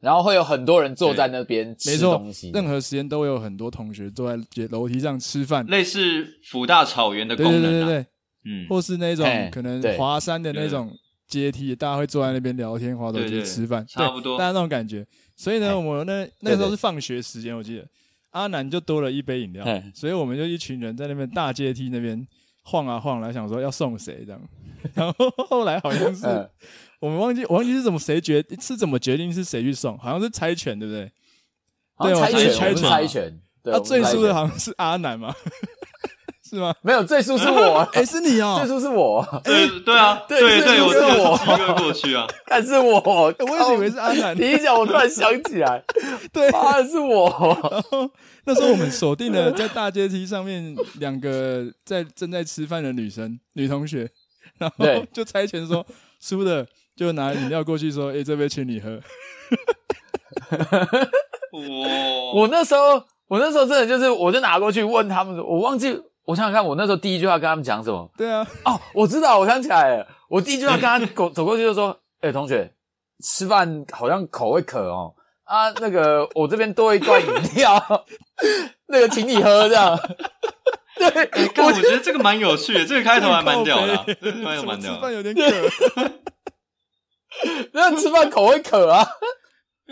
[0.00, 8.06] 然后会有很多人坐在那边吃东西，任何时间都会有很多同学坐在楼梯上吃饭，类似辅大草原的功能、啊，对对对对，
[8.46, 10.90] 嗯，或是那种可能华山的那种
[11.28, 15.06] 阶梯，大家会坐在那边聊天、滑手机、吃饭，差不多，大家那种感觉。
[15.36, 17.86] 所以呢，我们那那时候是放学时间，我记得。
[18.32, 19.62] 阿南就多了一杯饮料，
[19.94, 22.26] 所以我们就一群人在那边大阶梯那边
[22.62, 24.40] 晃啊晃，来想说要送谁这样，
[24.94, 26.50] 然后后来好像是。
[27.00, 31.10] 我们忘记，我忘记是怎么谁决是怎么决定是谁去送，好像是猜拳，对不对？
[31.98, 33.40] 对，猜拳，猜拳，猜拳。
[33.64, 35.34] 那最输的好像是阿南吗？
[36.52, 36.74] 是吗？
[36.82, 37.78] 没有，最输是我。
[37.94, 39.26] 哎，是你哦，最输是我。
[39.42, 42.26] 对对啊，对对，我是我，一个过去啊。
[42.46, 44.36] 但是我，我一直以为是阿南。
[44.36, 45.82] 你一讲，我突然想起来，
[46.30, 47.30] 对，啊，是我。
[47.70, 48.10] 然 后
[48.44, 54.10] 那时候我们锁定了在大阶梯上面两个在正在吃饭的女生女同学，
[54.58, 55.86] 然后就猜拳说
[56.20, 56.66] 输的。
[56.94, 58.90] 就拿饮料过去说：“哎、欸，这杯请你喝。
[61.50, 68.08] ”我我那时候，我那时候真的就是，我就拿过去问他们，我忘记，我想想看，我那时候第一句话跟他们讲什么？
[68.16, 71.90] 对啊，哦，我知道，我想起来了，我第一句话跟他走走过去就说
[72.22, 72.72] ：“哎、欸，同学，
[73.24, 78.04] 吃饭好像口味渴哦，啊，那个我这边多一罐饮料，
[78.88, 79.98] 那个请你喝这样。”
[80.94, 84.04] 对，但我觉得这个蛮有趣的，这个开头还蛮屌的、啊，
[84.44, 84.94] 蛮有蛮屌。
[84.94, 85.42] 吃饭有点渴。
[87.72, 89.04] 那吃饭口味渴啊，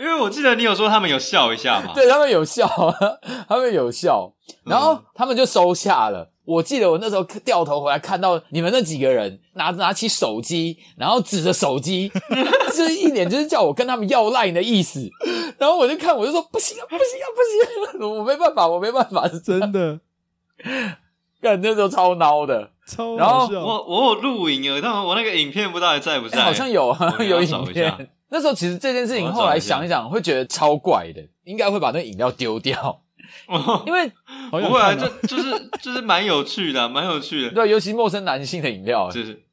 [0.01, 2.67] 因为我记得你有说他们有笑一下嘛， 对，他们有笑，
[3.47, 4.33] 他们有笑，
[4.65, 6.21] 然后他们就收下了。
[6.23, 12.11] 嗯、我记得我那时候掉头回来看到你们那几个人拿拿起手机，然后指着手机，
[12.75, 15.07] 就是一脸就是叫我跟他们要 line 的意思。
[15.59, 19.99] 然后我就看，我就说不行啊，不行啊，不行啊，我没办法，我没办法，是真的。
[21.41, 26.39] 干那时候超孬的，超然后我我有录影啊，但我那个影片不知道还在不在？
[26.39, 26.95] 欸、好像有
[27.27, 28.09] 有影片。
[28.31, 33.01] 那时候其实这件事情后来想一想，会觉得超怪的，应该会把那个饮料丢掉，
[33.85, 34.09] 因为
[34.49, 37.51] 不会啊，就就是就是蛮有趣的，蛮有趣的。
[37.51, 39.43] 对，尤其陌生男性的饮料，就是，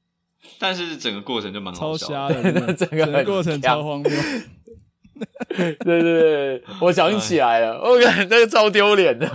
[0.61, 4.11] 但是整个过程就蛮好笑超瞎的， 整个过程超荒谬。
[5.51, 9.27] 对对对，我想起来了，我感觉那个超丢脸的。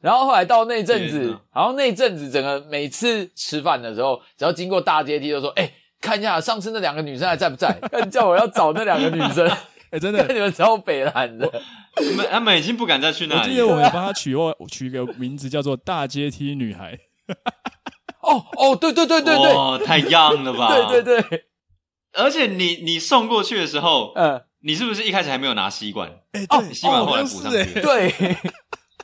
[0.00, 5.70] 然后后来到那阵子，然后那阵子整个每次吃饭的时候，只要经过大阶梯，就说：“哎，
[6.00, 7.78] 看一下上次那两个女生还在不在？”
[8.10, 9.48] 叫我要找那两个女生。
[9.90, 11.50] 哎，真的，你们超北蓝的。
[11.96, 13.40] 他们他们已经不敢再去那里。
[13.40, 16.96] 我记得我们帮他取我 取一个名字叫做“大阶梯女孩”。
[18.22, 20.68] 哦哦，对对对对对，哦，太 young 了吧？
[20.88, 21.44] 对对对，
[22.12, 24.42] 而且你你送过去的时候，嗯。
[24.62, 26.06] 你是不是一开始还没有拿吸管？
[26.32, 27.80] 哎，对，吸管后来补上去。
[27.80, 28.12] 对，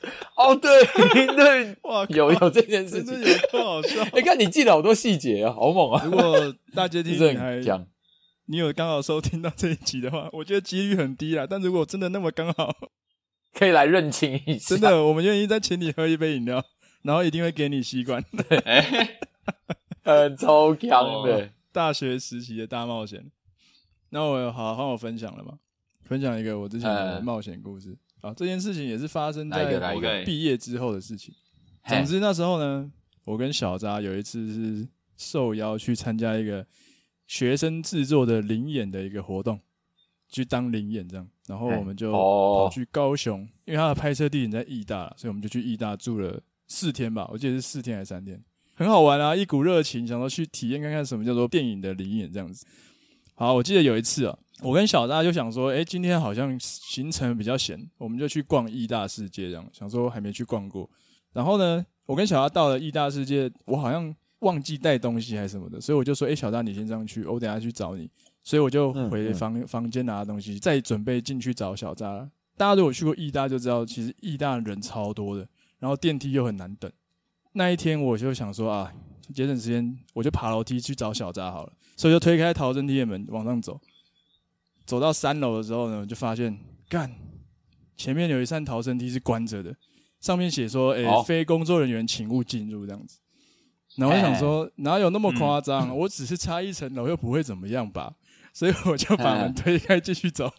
[0.36, 0.70] 哦，对
[1.34, 4.04] 对，哇，有有这件事情，真的有多好笑。
[4.14, 6.02] 你， 看你记得好多细节啊，好猛啊！
[6.04, 7.86] 如果大家听你还讲，
[8.46, 11.46] 你有刚好收听到这一集的话，我觉得几率很低啦。
[11.48, 12.74] 但如果真的那么刚好，
[13.52, 14.76] 可以来认清一下。
[14.76, 16.62] 真的，我们愿意再请你喝一杯饮料，
[17.02, 18.22] 然后一定会给你吸管。
[18.48, 18.62] 对，
[20.04, 23.30] 很超强的大学时期的大冒险。
[24.10, 25.58] 那我好好我分享了吗？
[26.04, 27.98] 分享一个我之前的冒险故事。
[28.20, 31.34] 啊，这件事情也是发生在毕业之后的事情。
[31.86, 32.90] 总之那时候呢，
[33.24, 36.66] 我跟小扎有一次是受邀去参加一个
[37.26, 39.60] 学生制作的临演的一个活动，
[40.28, 41.28] 去当临演这样。
[41.46, 48.42] 然后我们就跑去高雄，因为他的拍摄地点在义大，所以我们就去义大住了四天吧，我记得是四天还是三天，
[48.74, 52.66] 很好玩啊，一股热情，想说去体验看看什么叫做电影的临演这样子。
[53.38, 54.36] 好，我记得有一次啊。
[54.62, 59.68] 我跟小扎就想说，哎，今天好像行程比较闲，我们就去逛义大世界这样。
[59.74, 60.88] 想说还没去逛过，
[61.34, 68.10] 然后呢，我跟小扎到了义大世界，我好像忘记带东西还是什么的，所以我就说，哎，小扎你先上去，我等下去找你。
[68.42, 72.26] 所以我就回房房间拿东西，再准备进去找小扎。
[72.56, 75.46] 大家如果去过义大就知道，其实义大人超多的，
[75.78, 76.90] 然后电梯又很难等。
[77.52, 78.90] 那一天我就想说啊，
[79.34, 83.80] 节省时间，我就爬楼梯去找小扎好了，所以就推开逃生梯的门往上走。
[84.84, 86.56] 走到三楼的时候呢，就发现
[86.88, 87.12] 干
[87.96, 89.74] 前面有一扇逃生梯是关着的，
[90.20, 93.18] 上面写说：“诶、欸，非工作人员请勿进入。”这样子。
[93.96, 95.88] 然后我想说，哪有那么夸张？
[95.88, 98.14] 嗯、我只是差一层楼，又不会怎么样吧？
[98.52, 100.52] 所以我就把门推开，继续走。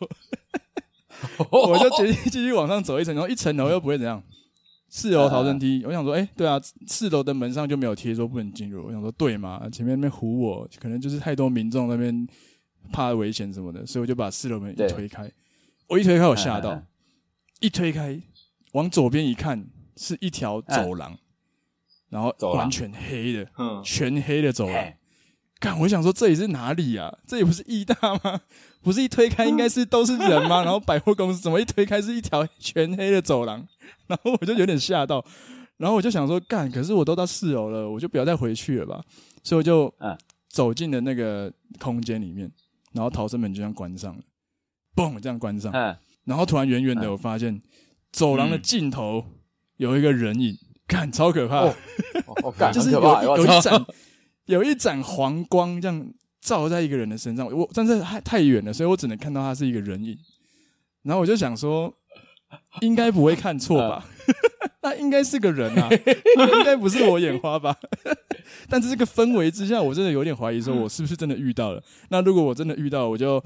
[1.50, 4.22] 我就决定继续往上走一层，然后一层楼又不会怎样。
[4.98, 8.86] 四楼逃生梯，我想说，哎、欸，对啊，四楼的门上就没有贴说不能进入。
[8.88, 9.70] 我想说，对嘛？
[9.70, 12.28] 前面那边唬我，可能就是太多民众那边。
[12.90, 15.30] 怕危险什么的，所以我就把四楼门一推开。
[15.88, 16.82] 我一推开，我吓到。
[17.60, 18.18] 一推开，
[18.72, 21.18] 往左边一看，是一条走廊，
[22.08, 23.46] 然后完全黑的，
[23.84, 24.94] 全黑的走廊。
[25.60, 27.12] 干，我想说这里是哪里啊？
[27.26, 28.42] 这里不是义大吗？
[28.82, 30.64] 不是一推开应该是都是人吗？
[30.64, 33.68] 然后百货公司怎么一推开是一条全黑的走廊？
[34.08, 35.24] 然后我就有点吓到。
[35.78, 39.04] 然后我就想说，干，可是我都到四楼了，我就不要再回去了吧。
[39.44, 39.94] 所以我就
[40.50, 42.52] 走进了那个空间里面。
[42.94, 44.22] 然后逃生门就这样关上了，
[44.96, 45.72] 嘣，这样关上。
[46.24, 47.62] 然后突然远远的，我发现
[48.12, 49.24] 走廊的尽头
[49.76, 51.70] 有一个人影，看超可怕，
[52.72, 53.86] 就是有有一盏
[54.48, 56.06] 有一盏黄光这样
[56.42, 57.46] 照在一个人的身上。
[57.56, 60.18] 我但是太太远了，所以我只能看到他是一个人影。
[61.04, 61.94] 然后我就想说，
[62.82, 64.06] 应该不会看错吧？
[64.82, 67.76] 那应该是个人啊，应该不是我眼花吧？
[68.70, 71.84] 但是这个氛围之下，我真的有点怀疑，说我是不是真的遇到了？
[72.10, 73.40] 那如果我真的遇到，我就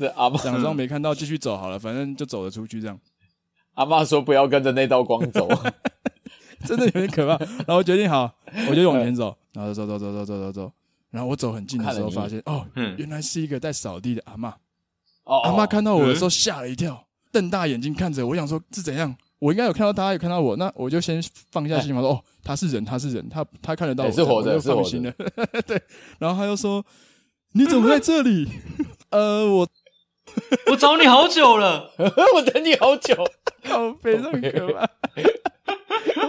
[0.43, 2.99] 假装没看到，继续走好了，反正就走了出去这样。
[3.73, 5.47] 阿妈说不要跟着那道光走，
[6.65, 7.37] 真的有点可怕。
[7.43, 8.31] 然后我决定好，
[8.69, 10.71] 我就往前走，然后走走走走走走走。
[11.11, 12.65] 然后我走很近的时候，发现哦，
[12.97, 14.55] 原来是一个在扫地的阿妈。
[15.25, 19.15] 阿妈看到我的时候吓了一跳，瞪大眼睛看着我，我想说是怎样？
[19.39, 21.21] 我应该有看到他，有看到我，那我就先
[21.51, 25.11] 放下心嘛，说哦，他是人，他是人，他他看得到我，是活着，就放心了。
[25.67, 25.81] 对，
[26.19, 26.85] 然后他又说
[27.53, 28.47] ：“你怎么在这里？”
[29.09, 29.67] 呃，我
[30.67, 33.15] 我找你好久了， 我等你好久，
[33.63, 34.87] 靠北，这么可怕。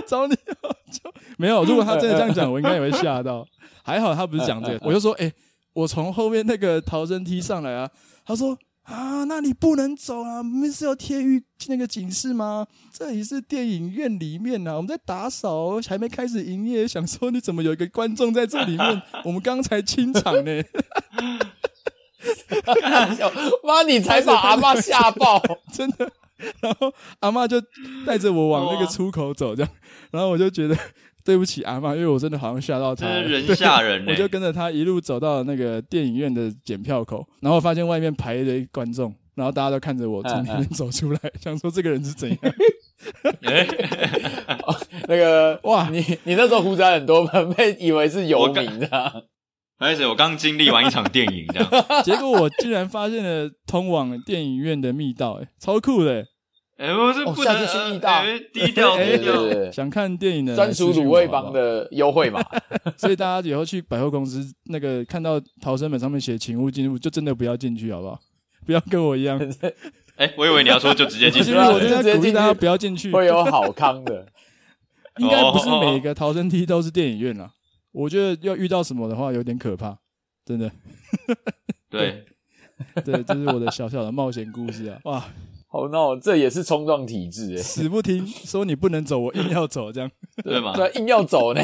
[0.02, 1.64] 我找你好久，没有。
[1.64, 3.46] 如果他真的这样讲，我应该也会吓到。
[3.84, 5.32] 还好他不是讲这个， 我就说：“哎，
[5.72, 7.88] 我从后面那个逃生梯上来啊。”
[8.26, 8.58] 他说。
[8.82, 10.42] 啊，那你不能走啊！
[10.42, 12.66] 明明是有贴预那个警示吗？
[12.92, 16.86] 这里是电影院里面啊，我们在打扫，还没开始营业。
[16.86, 19.02] 想说你怎么有一个观众在这里面？
[19.24, 20.62] 我们刚才清场呢。
[23.62, 25.40] 妈，你才把阿妈吓爆，
[25.72, 26.10] 真的。
[26.60, 27.60] 然后阿妈就
[28.06, 29.70] 带着我往那个出口走，这样，
[30.10, 30.76] 然后我就觉得。
[31.24, 34.04] 对不起阿妈，因为我真的好像吓到她，人吓人。
[34.08, 42.38] 我就跟着他一路走到那个电影院的检票口，然后发现外面排了一观众，然后大家都看着我从里面走出来， 想说这个人是怎样？
[45.06, 47.24] 那个哇，你你那时候胡子很多，
[47.56, 49.28] 被以为是游民的。
[49.78, 56.24] 而且我刚经历完一场电影，这样，结果我竟然发现了通往电影院的密道，哎，超酷的。
[56.78, 59.70] 哎，我是不能轻易到低调低调。
[59.70, 62.42] 想看电影的专属卤味帮的优惠嘛，
[62.96, 68.18] 所以大家以后去百货公司，那个看到逃生门上面写“请勿进入”，就真的不要进去，好不好？
[68.66, 69.38] 不要跟我一样。
[70.16, 74.26] 哎，我以为你要说就直接进去，我就在鼓励大家不要进去，会有好康的。
[75.18, 77.50] 应该不是每个逃生梯都是电影院啊，
[77.92, 79.98] 我觉得要遇到什么的话有点可怕，
[80.44, 80.70] 真的。
[81.90, 82.24] 对，
[83.04, 84.98] 对，这是我的小小的冒险故事啊！
[85.04, 85.24] 哇。
[85.72, 90.10] 好闹，这也是冲撞体质诶，死不听，说你不能走，我硬要走，这样
[90.44, 90.74] 对吗？
[90.76, 91.62] 对，硬要走呢。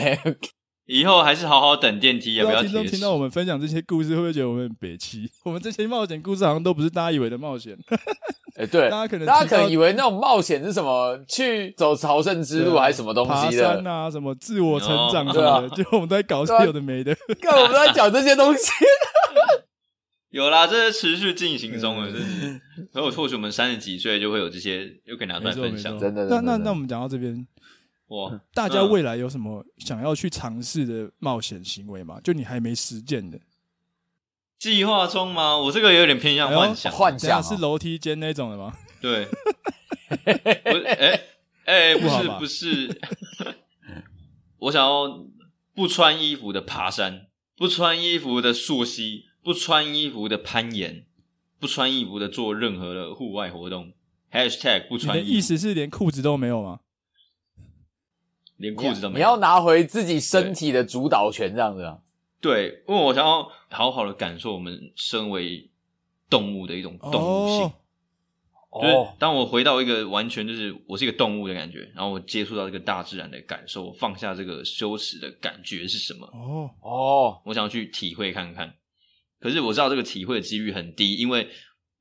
[0.86, 5.30] 以后还是好好等电梯，也不要听众听到我们分享这些故事，会不会觉得我们很北气？
[5.44, 7.76] 我们这些冒险故事好像都不是大家以为的冒险。
[8.56, 13.62] 哎，对，大家可能大家可能以为那种冒险是什么，去走朝圣之路还是什么东西的？
[13.68, 17.14] 爬山啊，什么自我成长什么的，就我们都在搞些有的没的。
[17.42, 18.72] 看我们都在讲这些东西。
[20.30, 22.60] 有啦，这是持续进行中的，就是，
[22.92, 25.98] 然后或许我们三十几岁就会有这些，又可以拿出来分享。
[25.98, 27.46] 真的，那那那我们讲到这边，
[28.08, 32.20] 哇，大家未来有什么想要去尝试的冒险行为吗？
[32.22, 33.40] 就你还没实践的
[34.58, 35.56] 计划中吗？
[35.56, 38.76] 我这个有点偏向幻想，幻想是楼梯间那种的吗？
[39.00, 39.24] 对，
[40.12, 41.20] 不，哎
[41.64, 43.00] 哎，不是不是，
[44.60, 45.26] 我想要
[45.74, 49.27] 不穿衣服的爬山，不穿衣服的溯溪。
[49.48, 51.06] 不穿衣服的攀岩，
[51.58, 53.94] 不穿衣服的做任何的户外活动。
[54.30, 55.26] Hashtag 不穿衣服。
[55.26, 56.80] 你的意思是连裤子都没有吗？
[58.58, 59.16] 连裤子都没有。
[59.16, 61.98] 你要拿回自己身体的主导权，这样子啊？
[62.42, 65.70] 对，因为我想要好好的感受我们身为
[66.28, 67.64] 动物的一种动物性。
[67.64, 68.82] 哦。
[68.82, 76.26] 就是当我回到一个完全就是我是一个动物的感觉，然后我接触到这个大自然的感受，我放下这个羞耻的感觉是什么？
[76.34, 78.74] 哦哦，我想要去体会看看。
[79.40, 81.48] 可是我知道这个体会的几率很低，因为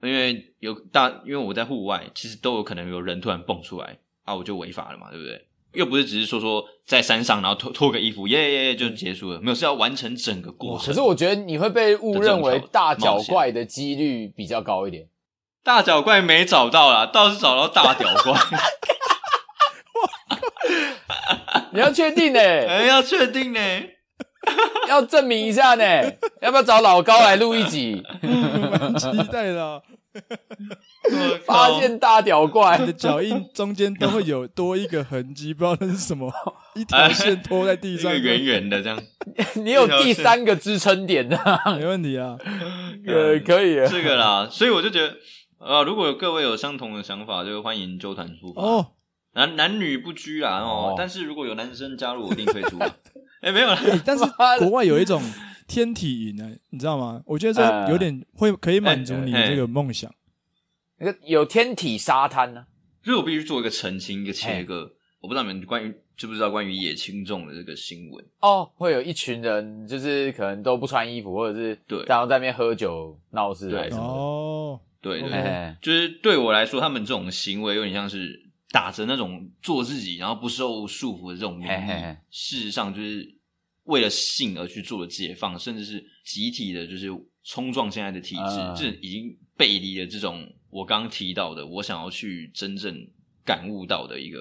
[0.02, 5.45] 因为有大，因为我在户外，其实都有可能有人突然蹦出来啊，我就违法了嘛，对不对？
[5.73, 10.88] 又不是只是说说在山上，然后脱脱个衣服，耶耶耶就结束了，没有，是要完成整个过程。
[10.88, 15.08] 可是我觉得你会被误认为大脚怪的几率比较高一点。
[15.63, 18.39] 大脚怪没找到啦，倒是找到大屌怪。
[21.73, 22.65] 你要确定呢、欸？
[22.65, 23.97] 哎，要确定呢、欸。
[24.88, 25.84] 要证明一下呢，
[26.42, 28.04] 要不要找老高来录一集？
[28.22, 29.82] 蛮期待的、啊。
[31.46, 36.34] 发现大屌怪，你的脚印中间都会有多一个痕迹，不知道那是什么，
[36.76, 39.00] 一条线拖在地上，圆圆的这样。
[39.56, 41.38] 你有第三个支撑点的，
[41.78, 42.36] 没问题啊，
[43.06, 43.76] 呃，可以。
[43.88, 45.16] 这个啦，所以我就觉得，
[45.60, 48.88] 啊，如果有各位有相同的想法，就欢迎周团出发哦，
[49.34, 52.80] 男男女不拘啦哦，但是如果有男生加入，我一定退出。
[53.41, 54.02] 哎、欸，没有了、欸。
[54.06, 54.23] 但是
[54.60, 55.21] 国外有一种
[55.67, 57.21] 天体营呢，你知道吗？
[57.26, 60.12] 我觉得这有点会可以满足你这个梦想。
[60.97, 62.65] 那个有天体沙滩呢，
[63.04, 64.91] 所以我必须做一个澄清，一个切割。
[65.21, 74.13] 我不知道你们关于知不知道关于野青种的这个新闻哦，会有一群人就是可能都不穿衣服，或者是对，然后在那边喝酒闹事对什么的。
[74.13, 78.47] 哦，对对，对就是对我来说，他们这种行为有点像是。
[78.69, 83.36] 打着那种做自己，然后不受束缚的这种名义，事实上就是
[83.84, 87.08] 为了性而去做的解放，甚至是集体的，就是
[87.43, 88.41] 冲撞现在的体制，
[88.75, 88.99] 这、uh.
[88.99, 92.93] 已经背离了这种我刚刚提到的，我想要去真正
[93.45, 94.39] 感悟到的一个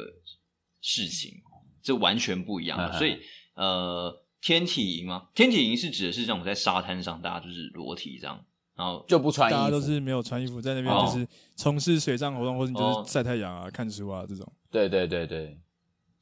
[0.80, 1.40] 事情，
[1.80, 2.76] 这完全不一样。
[2.78, 2.98] Uh.
[2.98, 3.16] 所以，
[3.54, 5.28] 呃，天体营吗？
[5.36, 8.44] 天体营是指的是这种在沙滩上，大家就是裸体这样。
[8.76, 14.46] 然后就不穿衣服，大家都是没有穿衣服在那边，就是从事水上活动，或者你就是晒太阳啊、哦、看书啊这种。
[14.70, 15.58] 对对对对，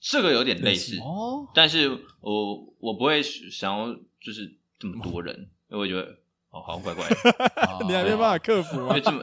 [0.01, 1.91] 这个有点类似哦，但是
[2.21, 5.35] 我我不会想要就是这么多人，
[5.69, 6.03] 因为我觉得
[6.51, 7.17] 哦好像怪怪的，
[7.89, 9.21] 你还没办法克服啊，这么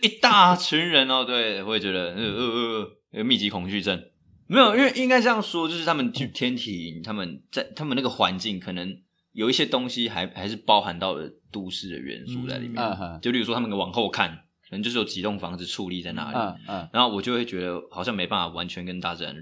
[0.00, 4.02] 一大群人哦，对，我也觉得呃呃呃呃密集恐惧症。
[4.46, 8.96] 没有，因为应该这样说，就是他们去天体营，他们在他们那个环境可能。
[9.34, 14.30] 有一些东西还还是包含到了都市的元素在里面，就例如说他们往后看，
[14.62, 19.36] 可能就是有几栋房子矗立在那里，嗯嗯、然后我就会觉得好像没办法完全跟大自然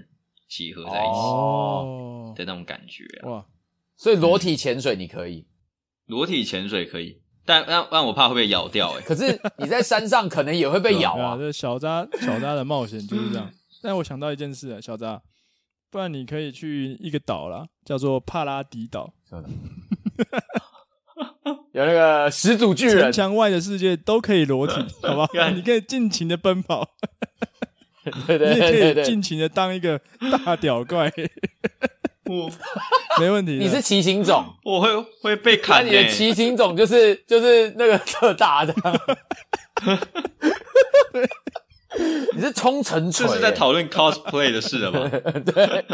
[0.47, 3.29] 结合在一起哦的那种感觉啊。
[3.29, 3.45] 哇！
[3.95, 5.47] 所以裸体潜水你可以，
[6.07, 9.05] 裸体潜水可以，但但但我怕会被咬掉哎、欸。
[9.07, 11.37] 可是你在山上可能也会被咬啊。
[11.37, 13.51] 这小扎小扎的冒险就是这样。
[13.81, 15.21] 但我想到一件事啊，小扎。
[15.89, 19.13] 不然你可以去一个岛啦，叫做帕拉迪岛。
[21.73, 25.27] 有那个始祖巨人，城墙外的世界都可以裸体，好吧？
[25.55, 26.85] 你可以尽情的奔跑，
[28.27, 29.99] 对对对，你也可以尽情的当一个
[30.45, 31.11] 大屌怪。
[32.25, 32.49] 我
[33.19, 34.89] 没问题，你是骑行种，我会
[35.21, 35.85] 会被砍。
[35.85, 38.73] 你的骑行种就是就是那个特大的。
[42.33, 43.27] 你是冲绳锤？
[43.27, 45.09] 这是在讨论 cosplay 的事了吗？
[45.45, 45.85] 对。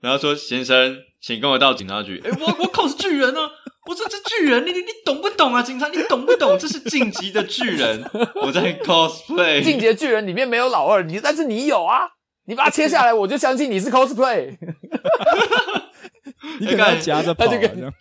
[0.00, 2.20] 然后说：“先生，请跟我到警察局。
[2.22, 3.50] 欸”哎，我我 cos 巨人呢、啊？
[3.86, 5.62] 我这是巨人，你你你懂不懂啊？
[5.62, 6.58] 警察，你懂不懂？
[6.58, 8.02] 这是进击的巨人，
[8.42, 9.62] 我在 cosplay。
[9.62, 12.08] 进击的巨人里面没有老二，你但是你有啊！
[12.46, 14.56] 你把它切下来，我就相信你是 cosplay。
[16.60, 17.92] 你给他夹着跑，这样。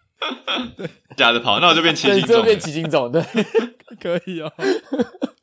[0.77, 3.21] 对，夹着跑，那我就变骑行种，对，就变骑行种，对，
[4.01, 4.51] 可以哦。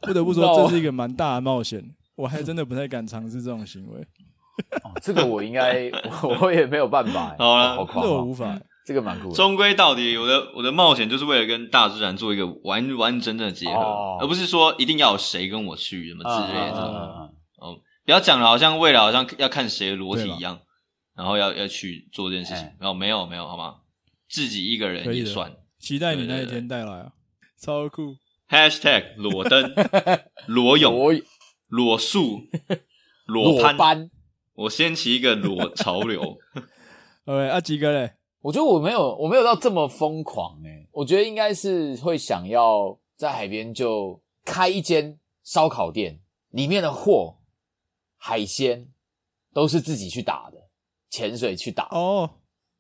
[0.01, 1.83] 不得不说，这是一个蛮大的冒险，
[2.17, 4.01] 我还真的不太敢尝试这种行为。
[4.85, 5.91] 哦、这个我应该，
[6.41, 7.35] 我也没有办法。
[7.39, 8.59] 好了啦，好这我无法。
[8.91, 9.35] 这个蛮酷的。
[9.37, 17.31] 终归到底，我的我的冒险就是为了跟大自然做一个完完整整的结合，哦、而不是说一定要有谁跟我去什么之类的。
[17.61, 20.59] 哦，不要讲的好像为了好像要看谁的裸体一样，
[21.15, 22.65] 然后要要去做这件事情。
[22.81, 23.77] 然后、欸、没有没有好吗？
[24.29, 25.55] 自己一个人也算。
[25.79, 27.13] 期待你那一天带来啊，
[27.63, 28.17] 超酷。
[28.49, 29.73] Hashtag 裸登、
[30.49, 31.23] 裸泳、
[31.69, 32.41] 裸树、
[33.27, 33.77] 裸攀。
[33.77, 34.11] 班
[34.55, 36.37] 我掀起一个裸潮流。
[37.27, 38.15] OK，阿吉哥嘞？
[38.43, 40.89] 我觉得我没有，我没有到这么疯狂诶、欸。
[40.93, 46.19] 我觉得应该是会想要在海边就开一间烧烤店，
[46.51, 47.37] 里面的货、
[48.17, 48.89] 海鲜
[49.53, 50.57] 都是自己去打的，
[51.11, 52.31] 潜水去打哦，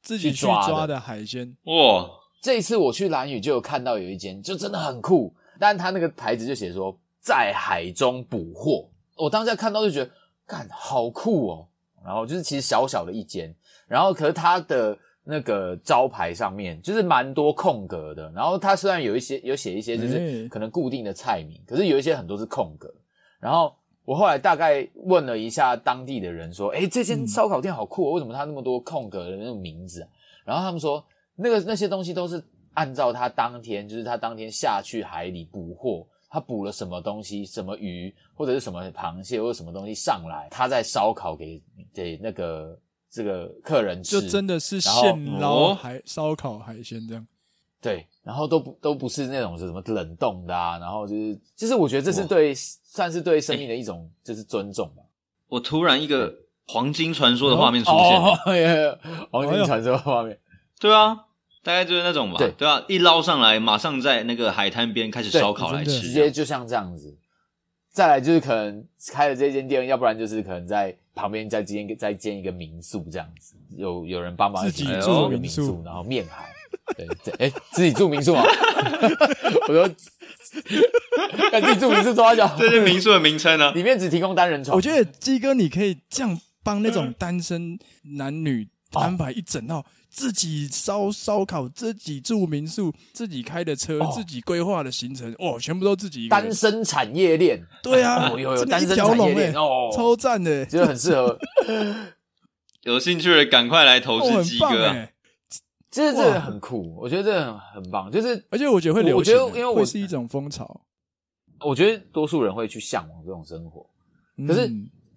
[0.00, 2.10] 自己去抓的海鲜哇！
[2.40, 8.88] 这一次我去兰屿就有看到有一间，就真的很酷，但他那个牌子就写说在海中捕获。
[9.14, 10.10] 我当下看到就觉得，
[10.46, 11.68] 干好酷哦！
[12.02, 13.54] 然后就是其实小小的一间，
[13.86, 14.98] 然后可是他的。
[15.22, 22.92] 那个招牌上面就是蛮多空格的，然后它虽然有一些有写一些就是可能固定的菜名，可是有一些很多是空格。
[23.38, 30.08] 然后我后来大概问了一下当地的人，说：“哎，这间烧烤店好酷哦，为什么它那么多空格的那种名字啊？”
[30.44, 31.04] 然后他们说，
[31.36, 32.42] 那个那些东西都是
[32.74, 41.62] 按照他当天，就是他当天下去海里捕获，他捕了什么东西，什么鱼或者是什么螃蟹或者什么东西上来，他在烧烤给
[41.92, 42.76] 给那个。
[43.10, 47.26] 这个客人吃，就真的是现捞海烧烤海鲜这样，
[47.80, 55.02] 对，然后都不都不是那种是什么冷冻的啊，然后就是，就是我觉得这是对，算是对生命的一种就是尊重吧。
[55.48, 56.32] 我突然一个
[56.68, 58.20] 黄金传说的画面出现，
[59.32, 60.38] 黄金传说的画面，
[60.78, 61.26] 对啊，
[61.64, 67.18] 大概就是那种吧，对对啊，一捞上来，马上在那个海滩边开始烧烤来吃，直接就像这样子。
[67.90, 70.96] 再来就是可能开了这间店，要不然就是可能在。
[71.14, 76.52] 旁边再建一个，再建一个民宿这样子，有有人帮忙自己住民宿，然后面海，
[76.96, 77.06] 对，
[77.38, 78.44] 哎，自己住民宿啊？
[79.68, 79.88] 我说，
[81.50, 82.48] 看自己住民宿多少钱？
[82.58, 83.72] 这是民宿的名称呢？
[83.72, 84.76] 里面只提供单人床。
[84.76, 87.78] 我觉得鸡哥，你可以这样帮那种单身
[88.16, 89.84] 男女安排一整套。
[90.10, 96.46] 自己烧烧烤，自己住民宿，自己开的车，哦、自己规划的行程，哦，全部都自己一个人。
[96.46, 101.38] 单身产业链，对啊， 有有有单身产业链哦，超赞的，觉得很适合。
[102.82, 105.12] 有兴趣的赶快来投资鸡哥，哎，
[105.90, 110.80] 其实这个很酷，我觉得这个很很棒，就是而且我觉得会流行，我觉得因为我会是一种风潮，
[111.60, 113.86] 我觉得多数人会去向往这种生活，
[114.46, 114.70] 可是。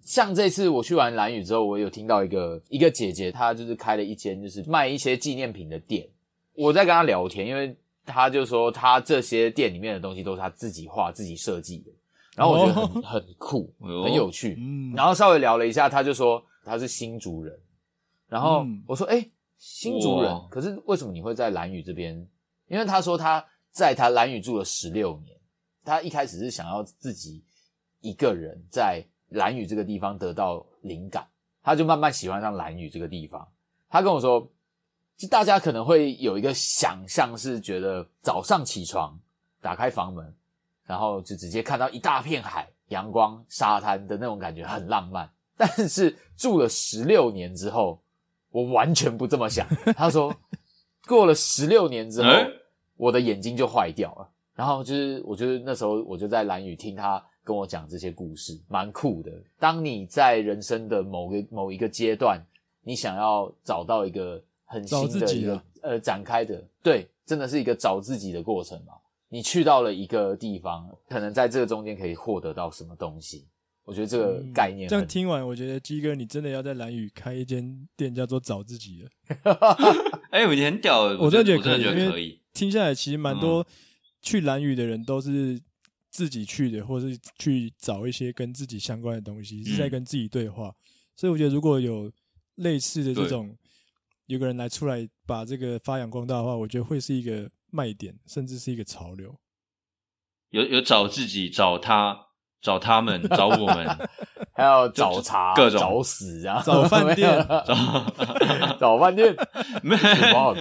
[0.04, 6.06] 嗯像这次我去完蓝屿之后，我有听到一个一个姐姐，她就是开了一间就是卖一些纪念品的店。
[6.52, 7.74] 我在跟她聊天，因为
[8.04, 11.90] 她就说她这些店里面的东西都是她自己画、自己设计的，
[12.36, 14.56] 然后我觉得很、哦、很酷、 很有趣。
[14.58, 17.58] 嗯，然后稍微聊了一下，她就说她是新竹人，
[18.28, 19.26] 然后我说：“哎，
[19.56, 22.14] 新竹人，可是为什么你会在蓝屿这边？”
[22.68, 25.34] 因为她说她在她蓝屿住了十六年，
[25.82, 27.42] 她一开始是想要自己
[28.02, 29.02] 一个人在。
[29.34, 31.26] 兰屿这个地方得到灵感，
[31.62, 33.46] 他就慢慢喜欢上蓝屿这个地方。
[33.88, 34.48] 他跟我说，
[35.16, 39.18] 就大家可能会有一个想象，是觉得早上起床，
[39.60, 40.34] 打开房门，
[40.84, 45.30] 然后就直接看到一大片海、阳光、沙滩的那种感觉很浪漫。
[45.56, 48.02] 但是住了十六年之后，
[48.50, 49.66] 我完全不这么想。
[49.94, 50.34] 他说，
[51.06, 52.28] 过了十六年之后，
[52.96, 54.30] 我的眼睛就坏掉了。
[54.54, 57.24] 然后就是，我觉得那时候我就在蓝屿听他。
[57.44, 59.30] 跟我讲这些故事，蛮酷的。
[59.58, 62.42] 当你在人生的某个某一个阶段，
[62.82, 68.94] 你想要找到一个很新的一个呃展开的，对，真的是一个找自己的过程嘛。
[69.28, 73.46] 你去到了一个地方，可能在这个中间可以获得到什么东西？
[73.84, 74.90] 我觉得这个概念、嗯。
[74.90, 79.10] 这样听完，我觉得鸡哥你真的要在蓝宇开一间店，叫做找自己了。
[80.30, 81.82] 哎、欸，我觉得很屌，我真的觉得可以。
[81.82, 82.40] 觉得可以。
[82.54, 83.66] 听下来，其实蛮多
[84.22, 85.60] 去蓝宇的人都是。
[86.14, 90.68] 自己去的，或是去找一些跟自己相关的东西，是在跟自己对话。
[90.68, 90.74] 嗯、
[91.16, 92.08] 所以我觉得，如果有
[92.54, 93.52] 类似的这种，
[94.26, 99.36] 有个人来出来把这个发扬光大的话，我觉得会是一个卖点，甚至是一个潮流。
[100.50, 102.16] 有有找自己，找他，
[102.62, 104.08] 找他们，找我们，
[104.54, 109.34] 还有找茬，各种找死啊， 找饭店，找找饭店，
[109.82, 110.54] 没有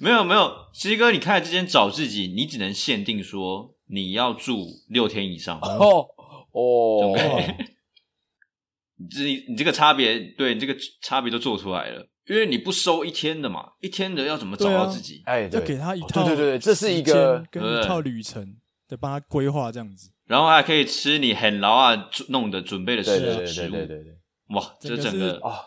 [0.00, 3.74] 没有没有，西哥，你看这间找自己，你只能限定说。
[3.88, 5.58] 你要住六天以上。
[5.60, 6.06] 哦
[6.52, 7.14] 哦，
[8.96, 12.08] 你这你这个差别，对你这个差别都做出来了。
[12.26, 15.22] 因为你不收一天的嘛，一天的要怎么找到自己？
[15.24, 24.18] 哎，要给他一套，对对对，这是一个跟一套旅程的，帮他规划这样子，然后还可以吃你很劳啊弄的准备的食物，对对对对对，
[24.48, 25.60] 哇，这整个啊，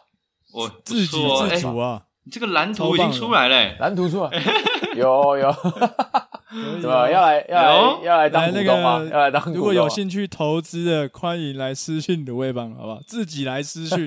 [0.54, 4.32] 我自给自足啊，你这个蓝图已经出来了，蓝图出来，
[4.96, 5.56] 有 有。
[6.82, 9.08] 怎么要来要来要来当股东吗？
[9.10, 9.56] 要来当股东？
[9.56, 13.00] 如果有兴趣投资的，欢迎来私讯卤味帮，好不好？
[13.08, 14.06] 自己来私讯，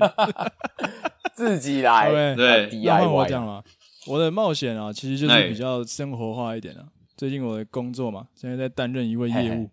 [1.34, 2.10] 自己来。
[2.34, 3.64] 对，那换我讲了，
[4.06, 6.84] 我的冒险啊，其实就是比较生活化一点啊。
[7.16, 9.70] 最近我的工作嘛，现在在担任一位业务。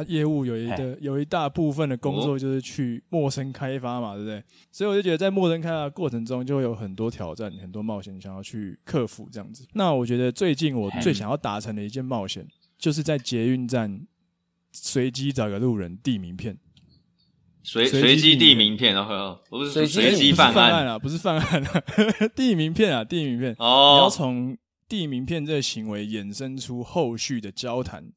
[0.00, 4.42] 啊，业务有一个有一大部分的工作就是去陌生开发嘛，对不对？
[4.72, 9.66] 所以我就觉得在陌生开发的过程中，就会有很多挑战、很多冒险，想要去克服这样子。
[9.74, 12.46] 那我觉得最近我最想要达成的一件冒险，
[12.78, 14.06] 就是在捷运站
[14.72, 16.56] 随机找个路人递名片，
[17.62, 21.82] 随随机递名片，然后不是随机犯案啊，不是犯案啊，
[22.34, 23.54] 递名片啊，递名片。
[23.58, 24.56] 哦，你要从
[24.88, 28.10] 递名片这个行为衍生出后续的交谈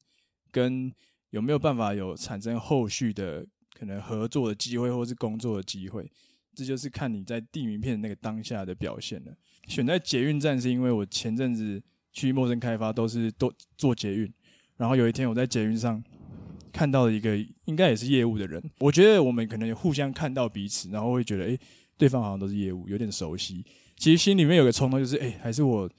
[0.51, 0.93] 跟。
[1.33, 6.07] 有没有办法有产生后续的可能合作的机会，或是工作的机会？
[6.53, 9.33] 这就是看你在递名片的那个当下的表现了。
[9.67, 11.81] 选在捷运站是因为我前阵子
[12.11, 14.31] 去陌生开发都是都坐捷运，
[14.77, 16.03] 然后有一天我在捷运上
[16.71, 21.59] 看到了一个应该也是业务的人，我觉得我们可能互相看到彼此，然后会觉得诶，
[21.97, 23.65] 对方好像都是业务，有点熟悉。
[23.97, 25.89] 其实心里面有个冲动，就是诶，还是我。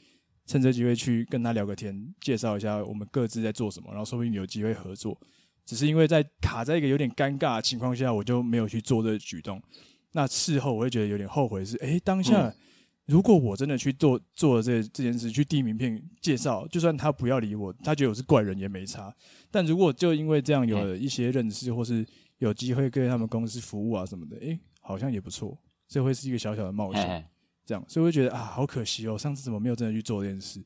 [0.47, 5.19] 趁这机会去跟他聊个天，介绍一下我们各自在做什么，然后说不定有机会合作。
[5.65, 9.63] 只是因为在卡在一个有点尴尬的情况下，我就没有去做这个举动。
[10.13, 12.55] 那事后我会觉得有点后悔，是诶，当下
[13.07, 19.15] 如果我真的去做做了这这件事，去递名片介绍，就算他不要理我，他觉得我是怪人也没差。
[19.51, 22.07] 但如果就因为这样有了一些认识，或是
[22.39, 25.59] 有机会跟他们公司服务啊什么的，诶，好像也不错。
[25.89, 27.27] 这会是一个小小的冒险。
[27.67, 30.63] 这样，所以我会觉得啊，好可惜哦，上次怎么没有真的去做这件事？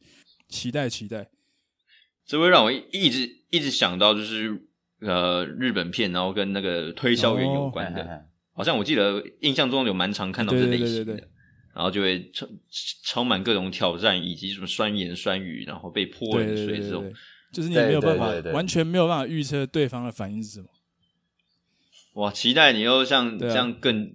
[0.49, 1.29] 期待期待，
[2.27, 4.61] 这会让我一直一直想到，就是
[5.01, 11.29] 呃，日本片，然后跟那个推销员有关的，哦、好像我记得印象中有蛮常看到这类型的，对对对对对，
[11.75, 12.49] 然后就会充
[13.05, 17.13] 充满各种挑战，以及什么酸言酸语，然后被泼冷水这种，
[17.53, 20.67] 就是你没有办法，完全没有办法预测对方的反应是什么。
[22.15, 24.09] 哇，期待你又像这样更，啊、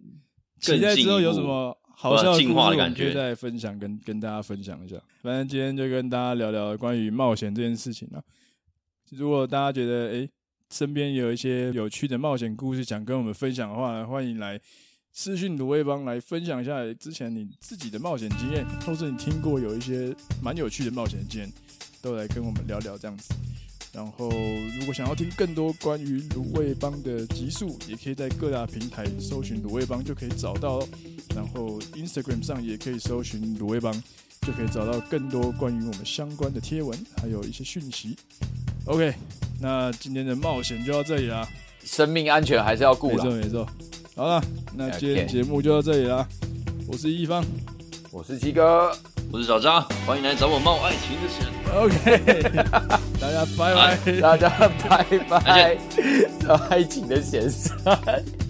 [0.65, 1.77] 更期待之后有什么？
[2.03, 4.97] 好笑的进化的感觉，再分享跟跟大家分享一下。
[5.21, 8.21] 反正今天就跟大家聊聊关于冒险这件事情啊。
[9.11, 10.29] 如果大家觉得诶
[10.69, 14.59] 身边有一些有趣的冒险故事想跟我们分享的话，欢迎来
[15.13, 21.49] 私讯卤味帮来分享一下之前你自己的冒险经验，或是你听过有一些蛮有趣的冒险经验，
[22.01, 23.33] 都来跟我们聊聊这样子。
[23.93, 24.27] 然后，
[24.79, 30.79] 如果想要听更多关于卤味帮的集数，也可以在各大平台搜寻卤味帮就可以找到。
[31.35, 33.93] 然后，Instagram 上也可以搜寻卤味帮，
[34.41, 38.17] 就可以找到更多关于我们相关的贴文，还有一些讯息。
[38.85, 39.13] OK，
[39.61, 41.47] 那今天的冒险就到这里啦。
[41.83, 43.09] 生命安全还是要顾。
[43.09, 43.67] 没错没错。
[44.15, 44.43] 好了，
[44.75, 46.27] 那今天节目就到这里啦。
[46.87, 47.45] 我是一方，
[48.09, 48.91] 我是七哥。
[49.31, 51.47] 我是小张，欢迎来找我冒爱情的险。
[51.73, 54.49] OK， 大家拜拜，大家
[54.89, 55.77] 拜拜，
[56.69, 57.49] 爱情的险。